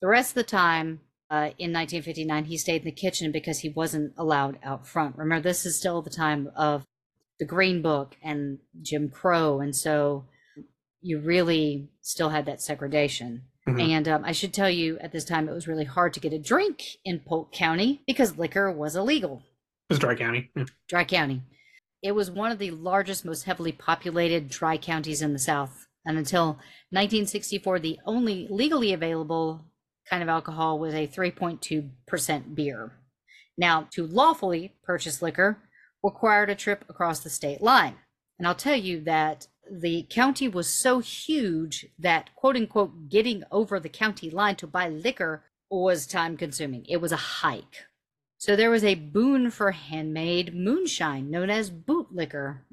[0.00, 1.00] The rest of the time,
[1.30, 5.18] uh, in 1959, he stayed in the kitchen because he wasn't allowed out front.
[5.18, 6.84] Remember, this is still the time of
[7.38, 9.60] the Green Book and Jim Crow.
[9.60, 10.24] And so
[11.02, 13.42] you really still had that segregation.
[13.68, 13.90] Mhm.
[13.90, 16.32] And um, I should tell you, at this time, it was really hard to get
[16.32, 19.42] a drink in Polk County because liquor was illegal.
[19.90, 20.50] It's Dry County.
[20.56, 20.64] Yeah.
[20.88, 21.42] Dry County.
[22.02, 25.86] it was one of the largest, most heavily populated dry counties in the South.
[26.06, 26.58] And until
[26.90, 29.64] 1964, the only legally available
[30.08, 32.92] kind of alcohol was a 3.2% beer.
[33.56, 35.58] Now, to lawfully purchase liquor
[36.02, 37.94] required a trip across the state line.
[38.38, 43.80] And I'll tell you that the county was so huge that, quote unquote, getting over
[43.80, 46.84] the county line to buy liquor was time consuming.
[46.86, 47.86] It was a hike.
[48.44, 52.66] So there was a boon for handmade moonshine known as boot liquor.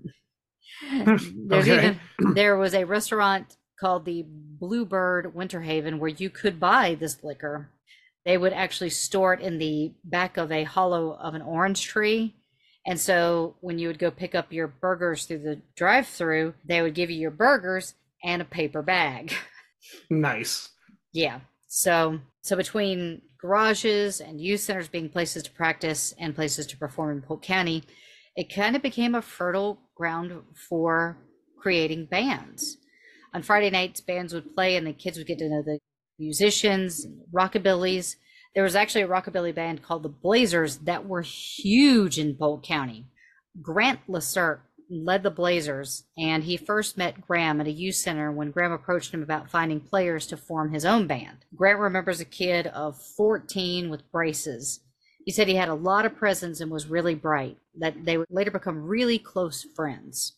[1.06, 1.30] There's
[1.70, 1.96] Okay.
[2.18, 7.24] even there was a restaurant called the Bluebird Winter Haven where you could buy this
[7.24, 7.70] liquor.
[8.26, 12.36] They would actually store it in the back of a hollow of an orange tree.
[12.86, 16.82] And so when you would go pick up your burgers through the drive through, they
[16.82, 17.94] would give you your burgers
[18.26, 19.34] and a paper bag.
[20.10, 20.70] Nice.
[21.14, 21.40] Yeah.
[21.70, 27.12] So so between garages and youth centers being places to practice and places to perform
[27.12, 27.84] in Polk County,
[28.36, 30.32] it kind of became a fertile ground
[30.70, 31.18] for
[31.60, 32.78] creating bands.
[33.34, 35.80] On Friday nights, bands would play and the kids would get to know the
[36.20, 38.16] musicians, rockabillys.
[38.54, 43.08] There was actually a rockabilly band called the Blazers that were huge in Polk County.
[43.62, 44.62] Grant Lacerte
[44.92, 49.14] led the Blazers, and he first met Gram at a youth center when Gram approached
[49.14, 51.46] him about finding players to form his own band.
[51.56, 54.82] Grant remembers a kid of 14 with braces.
[55.26, 58.28] He said he had a lot of presence and was really bright, that they would
[58.30, 60.34] later become really close friends.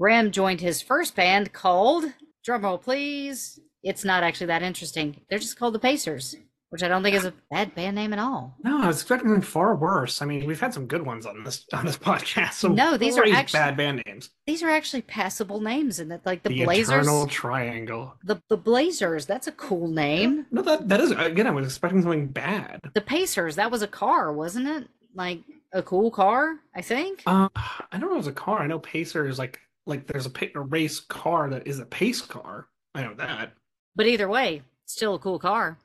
[0.00, 2.04] Gram joined his first band called,
[2.46, 5.20] drumroll please, it's not actually that interesting.
[5.28, 6.34] They're just called the Pacers,
[6.72, 8.56] which I don't think is a bad band name at all.
[8.64, 10.22] No, I was expecting far worse.
[10.22, 12.54] I mean, we've had some good ones on this on this podcast.
[12.54, 14.30] Some No, these are actually- bad band names.
[14.46, 16.88] These are actually passable names, and that like the, The, Blazers.
[17.06, 18.14] Eternal Triangle.
[18.24, 20.46] The the Blazers, that's a cool name.
[20.50, 21.46] No, that that is again.
[21.46, 22.80] I was expecting something bad.
[22.94, 24.88] The Pacers, that was a car, wasn't it?
[25.14, 25.40] Like
[25.74, 27.22] a cool car, I think.
[27.26, 28.60] Uh, I don't know if it's a car.
[28.60, 32.22] I know Pacer is like like there's a, a race car that is a pace
[32.22, 32.68] car.
[32.94, 33.52] I know that.
[33.94, 35.76] But either way, still a cool car.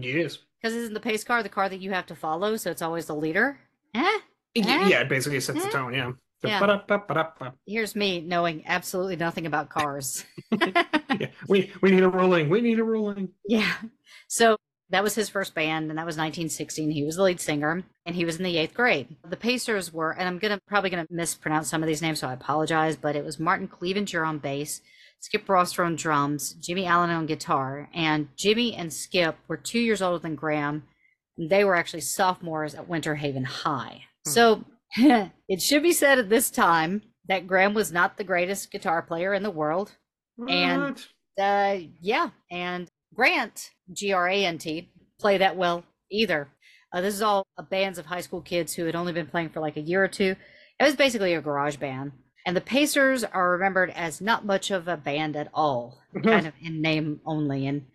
[0.00, 0.38] Yes.
[0.60, 3.06] Because isn't the pace car the car that you have to follow, so it's always
[3.06, 3.58] the leader?
[3.94, 4.00] Eh?
[4.56, 4.88] Y- Eh?
[4.88, 5.70] Yeah, it basically sets the Eh?
[5.70, 5.94] tone.
[5.94, 6.12] Yeah.
[6.40, 7.50] The Yeah.
[7.66, 10.24] Here's me knowing absolutely nothing about cars.
[11.20, 12.48] Yeah, we we need a ruling.
[12.48, 13.28] We need a ruling.
[13.46, 13.70] Yeah.
[14.28, 14.56] So
[14.90, 16.90] that was his first band, and that was 1916.
[16.90, 19.14] He was the lead singer, and he was in the eighth grade.
[19.28, 22.32] The Pacers were, and I'm gonna probably gonna mispronounce some of these names, so I
[22.32, 24.80] apologize, but it was Martin Clevenger on bass,
[25.22, 30.02] Skip Ross on drums, Jimmy Allen on guitar, and Jimmy and Skip were two years
[30.02, 30.82] older than Gram.
[31.38, 34.02] And they were actually sophomores at Winter Haven High.
[34.26, 34.64] So
[34.96, 39.32] it should be said at this time that Gram was not the greatest guitar player
[39.32, 39.92] in the world.
[40.48, 41.00] And
[41.40, 46.48] uh, yeah, and Grant, G R A N T, play that well either.
[46.92, 49.60] Uh, this is all bands of high school kids who had only been playing for
[49.60, 50.34] like a year or two.
[50.80, 52.10] It was basically a garage band.
[52.44, 56.54] And the Pacers are remembered as not much of a band at all, kind of
[56.60, 57.66] in name only.
[57.66, 57.86] And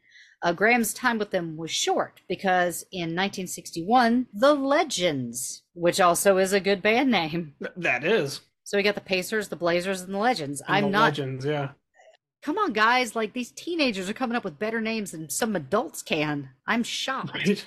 [0.41, 6.53] uh, Gram's time with them was short because in 1961, The Legends, which also is
[6.53, 7.55] a good band name.
[7.75, 8.41] That is.
[8.63, 10.61] So we got the Pacers, the Blazers, and the Legends.
[10.67, 11.45] And I'm the not legends.
[11.45, 11.69] Yeah.
[12.43, 13.15] Come on, guys.
[13.15, 16.49] Like these teenagers are coming up with better names than some adults can.
[16.65, 17.33] I'm shocked.
[17.33, 17.65] Right.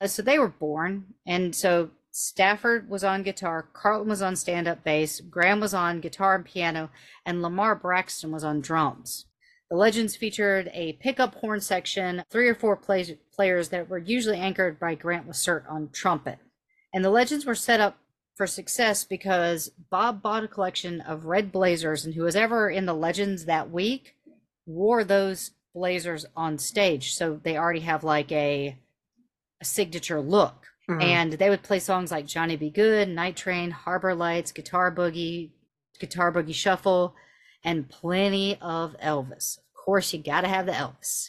[0.00, 1.14] Uh, So they were born.
[1.26, 6.00] And so Stafford was on guitar, Carlton was on stand up bass, Gram was on
[6.00, 6.90] guitar and piano,
[7.24, 9.26] and Lamar Braxton was on drums.
[9.70, 14.38] The Legends featured a pickup horn section, three or four play- players that were usually
[14.38, 16.38] anchored by Grant Lacerte on trumpet.
[16.92, 17.98] And the Legends were set up
[18.34, 22.86] for success because Bob bought a collection of red blazers, and who was ever in
[22.86, 24.16] the Legends that week
[24.66, 27.14] wore those blazers on stage.
[27.14, 28.76] So they already have like a,
[29.60, 30.59] a signature look.
[30.90, 31.02] Mhm.
[31.02, 32.70] And they would play songs like Johnny B.
[32.70, 35.50] Goode, Night Train, Harbor Lights, Guitar Boogie,
[35.98, 37.14] Guitar Boogie Shuffle,
[37.64, 39.58] and plenty of Elvis.
[39.58, 41.28] Of course, you got to have the Elvis.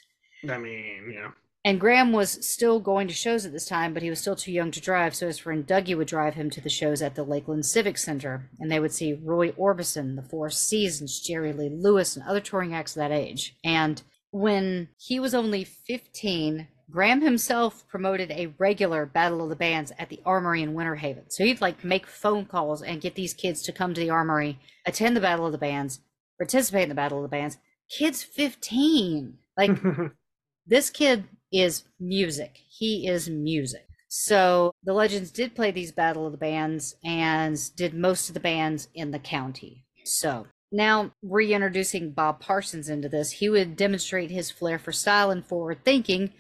[0.50, 1.32] I mean, yeah.
[1.64, 4.52] And Gram was still going to shows at this time, but he was still too
[4.52, 7.24] young to drive, so his friend Dougie would drive him to the shows at the
[7.24, 12.16] Lakeland Civic Center, and they would see Roy Orbison, the Four Seasons, Jerry Lee Lewis,
[12.16, 13.56] and other touring acts of that age.
[13.64, 14.02] And
[14.32, 20.10] when he was only 15, Gram himself promoted a regular Battle of the Bands at
[20.10, 21.30] the Armory in Winter Haven.
[21.30, 24.60] So he'd like make phone calls and get these kids to come to the Armory,
[24.86, 26.02] attend the Battle of the Bands,
[26.38, 27.58] participate in the Battle of the Bands.
[27.98, 29.38] Kids 15.
[29.58, 29.80] Like
[30.68, 32.60] this kid is music.
[32.68, 33.88] He is music.
[34.10, 38.42] So the Legends did play these Battle of the Bands and did most of the
[38.42, 39.86] bands in the county.
[40.04, 45.46] So now reintroducing Bob Parsons into this, he would demonstrate his flair for style and
[45.46, 46.34] forward thinking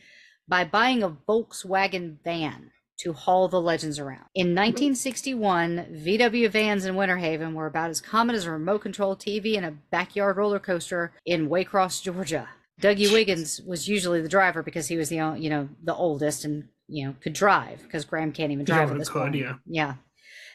[0.51, 4.25] by buying a Volkswagen van to haul the legends around.
[4.35, 9.15] In 1961, VW vans in Winter Haven were about as common as a remote control
[9.15, 12.49] TV and a backyard roller coaster in Waycross, Georgia.
[12.81, 16.67] Dougie Wiggins was usually the driver because he was the you know the oldest and
[16.87, 19.35] you know could drive because Gram can't even drive at this could, point.
[19.35, 19.55] yeah.
[19.65, 19.93] Yeah.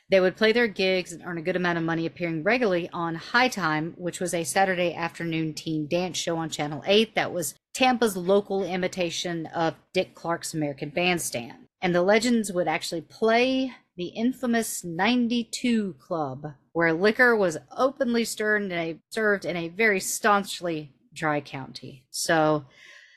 [0.09, 3.17] They would play their gigs and earn a good amount of money appearing regularly on
[3.17, 7.55] High Time, which was a Saturday afternoon teen dance show on Channel 8 that was
[7.77, 11.69] Tampa's local imitation of Dick Clark's American Bandstand.
[11.83, 18.63] And the legends would actually play the infamous 92 Club, where liquor was openly stirred
[18.63, 22.07] in a, served in a very staunchly dry county.
[22.09, 22.65] So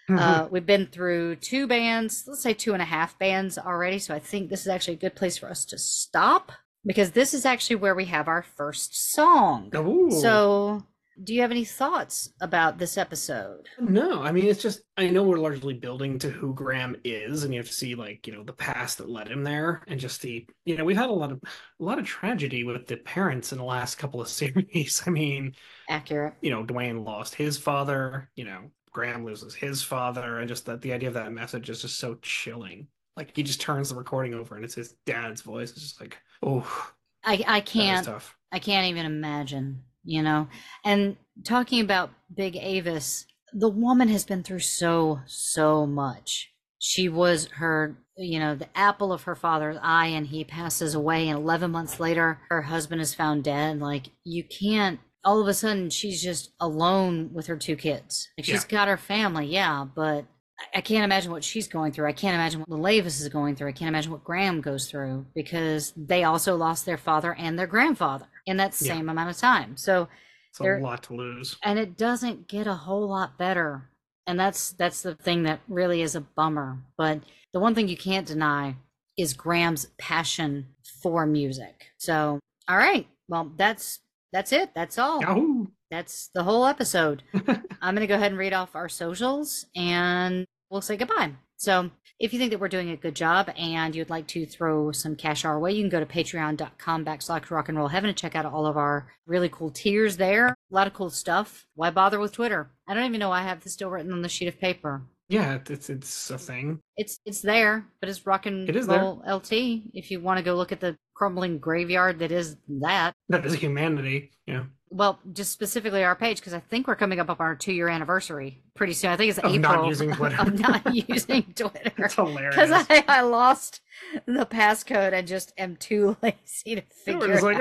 [0.10, 3.97] uh, we've been through two bands, let's say two and a half bands already.
[3.97, 6.51] So I think this is actually a good place for us to stop
[6.86, 9.72] because this is actually where we have our first song.
[9.74, 10.12] Ooh.
[10.20, 10.84] So,
[11.24, 13.68] do you have any thoughts about this episode?
[13.80, 17.54] No, I mean it's just I know we're largely building to who Gram is, and
[17.54, 20.22] you have to see like you know the past that led him there, and just
[20.22, 23.52] the you know we've had a lot of a lot of tragedy with the parents
[23.52, 25.04] in the last couple of series.
[25.06, 25.54] I mean,
[25.90, 26.36] accurate.
[26.42, 28.30] You know, Dwayne lost his father.
[28.36, 31.82] You know, Gram loses his father, and just that the idea of that message is
[31.82, 32.88] just so chilling.
[33.18, 35.72] Like he just turns the recording over, and it's his dad's voice.
[35.72, 36.92] It's just like, oh,
[37.24, 38.08] I I can't.
[38.52, 40.47] I can't even imagine, you know.
[40.84, 46.51] And talking about Big Avis, the woman has been through so so much.
[46.80, 51.28] She was her, you know, the apple of her father's eye and he passes away
[51.28, 53.80] and 11 months later her husband is found dead.
[53.80, 58.30] Like you can't all of a sudden she's just alone with her two kids.
[58.38, 58.70] Like she's Yeah.
[58.70, 60.26] got her family, yeah, but
[60.74, 62.07] I- can't imagine what she's going through.
[62.07, 63.70] I can't imagine what Lavis is going through.
[63.70, 67.68] I can't imagine what Gram goes through because they also lost their father and their
[67.68, 68.93] grandfather in that Yeah.
[68.95, 69.78] same amount of time.
[69.78, 70.07] So
[70.49, 71.57] It's a lot to lose.
[71.64, 73.89] and it doesn't get a whole lot better.
[74.28, 76.80] And that's that's the thing that really is a bummer.
[76.97, 77.22] But
[77.53, 78.76] the one thing you can't deny
[79.18, 80.68] is Gram's passion
[81.01, 81.88] for music.
[81.97, 83.07] So, all right.
[83.28, 83.99] Well, that's
[84.32, 84.70] that's it.
[84.76, 85.22] That's all.
[85.22, 85.68] Yahoo!
[85.89, 87.24] That's the whole episode.
[87.82, 91.34] I'm going to go ahead and read off our socials and we'll say goodbye.
[91.58, 94.92] So, if you think that we're doing a good job and you'd like to throw
[94.92, 98.18] some cash our way, you can go to patreon.com backslash rock and roll heaven and
[98.18, 100.48] check out all of our really cool tiers there.
[100.48, 101.66] A lot of cool stuff.
[101.76, 102.72] Why bother with Twitter?
[102.88, 105.02] I don't even know why I have this still written on the sheet of paper.
[105.30, 106.80] Yeah, it's it's a thing.
[106.98, 109.00] It's it's there, but it's rock and It is there.
[109.00, 109.52] roll LT.
[109.94, 113.14] If you want to go look at the crumbling graveyard that is that.
[113.30, 114.32] That is humanity.
[114.48, 114.64] Yeah.
[114.92, 117.88] Well, just specifically our page because I think we're coming up on our two year
[117.90, 119.12] anniversary pretty soon.
[119.12, 120.36] I think it's Of April not using Twitter.
[120.42, 121.92] of not using Twitter.
[121.98, 122.56] It's hilarious.
[122.56, 123.82] Because I, I lost
[124.26, 127.60] the passcode and just am too lazy to figure it like,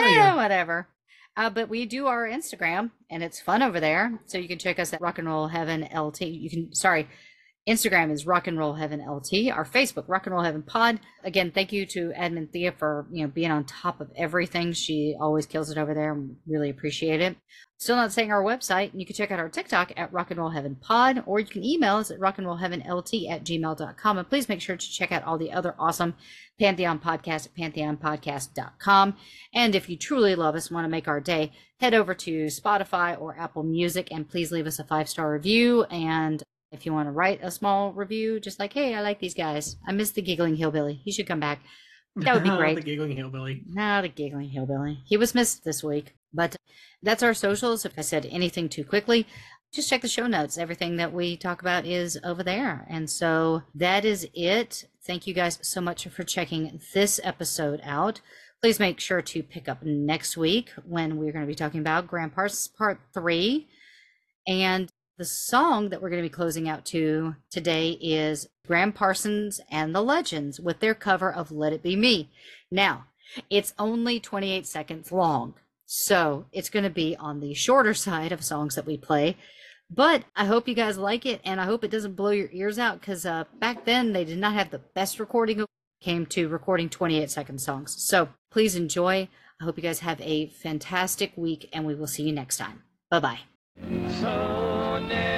[0.00, 0.34] Eh, yeah.
[0.36, 0.88] whatever.
[1.36, 4.18] Uh, but we do our Instagram and it's fun over there.
[4.26, 6.22] So you can check us at Rock and Roll Heaven LT.
[6.22, 7.08] You can, sorry,
[7.68, 9.52] Instagram is Rock and Roll Heaven LT.
[9.52, 11.00] Our Facebook, Rock and Roll Heaven Pod.
[11.22, 14.72] Again, thank you to Admin Thea for you know being on top of everything.
[14.72, 16.12] She always kills it over there.
[16.12, 17.36] and Really appreciate it.
[17.76, 18.90] Still not saying our website.
[18.94, 21.62] You can check out our TikTok at Rock and Roll Heaven Pod, or you can
[21.62, 24.18] email us at rock and roll heaven LT at gmail.com.
[24.18, 26.14] And please make sure to check out all the other awesome
[26.58, 29.16] Pantheon podcasts at pantheonpodcast.com.
[29.54, 32.46] And if you truly love us and want to make our day, head over to
[32.46, 35.84] Spotify or Apple Music and please leave us a five star review.
[35.84, 39.34] And if you want to write a small review, just like, hey, I like these
[39.34, 39.76] guys.
[39.86, 40.94] I miss the giggling hillbilly.
[41.04, 41.60] He should come back.
[42.16, 42.76] That would be great.
[42.76, 43.62] the giggling hillbilly.
[43.66, 44.98] No, the giggling hillbilly.
[45.06, 46.14] He was missed this week.
[46.32, 46.56] But
[47.02, 47.84] that's our socials.
[47.84, 49.26] If I said anything too quickly,
[49.72, 50.58] just check the show notes.
[50.58, 52.86] Everything that we talk about is over there.
[52.90, 54.84] And so that is it.
[55.06, 58.20] Thank you guys so much for checking this episode out.
[58.60, 62.08] Please make sure to pick up next week when we're going to be talking about
[62.08, 63.68] Gram Parsons Part 3.
[64.46, 69.60] And the song that we're going to be closing out to today is Gram Parsons
[69.68, 72.30] and the Legends with their cover of Let It Be Me.
[72.70, 73.06] Now,
[73.50, 75.54] it's only 28 seconds long,
[75.86, 79.36] so it's going to be on the shorter side of songs that we play.
[79.90, 82.78] But I hope you guys like it, and I hope it doesn't blow your ears
[82.78, 85.64] out because uh, back then they did not have the best recording
[86.00, 87.96] came to recording 28 second songs.
[87.98, 89.28] So please enjoy.
[89.60, 92.84] I hope you guys have a fantastic week, and we will see you next time.
[93.10, 93.57] Bye bye.
[94.20, 95.37] So never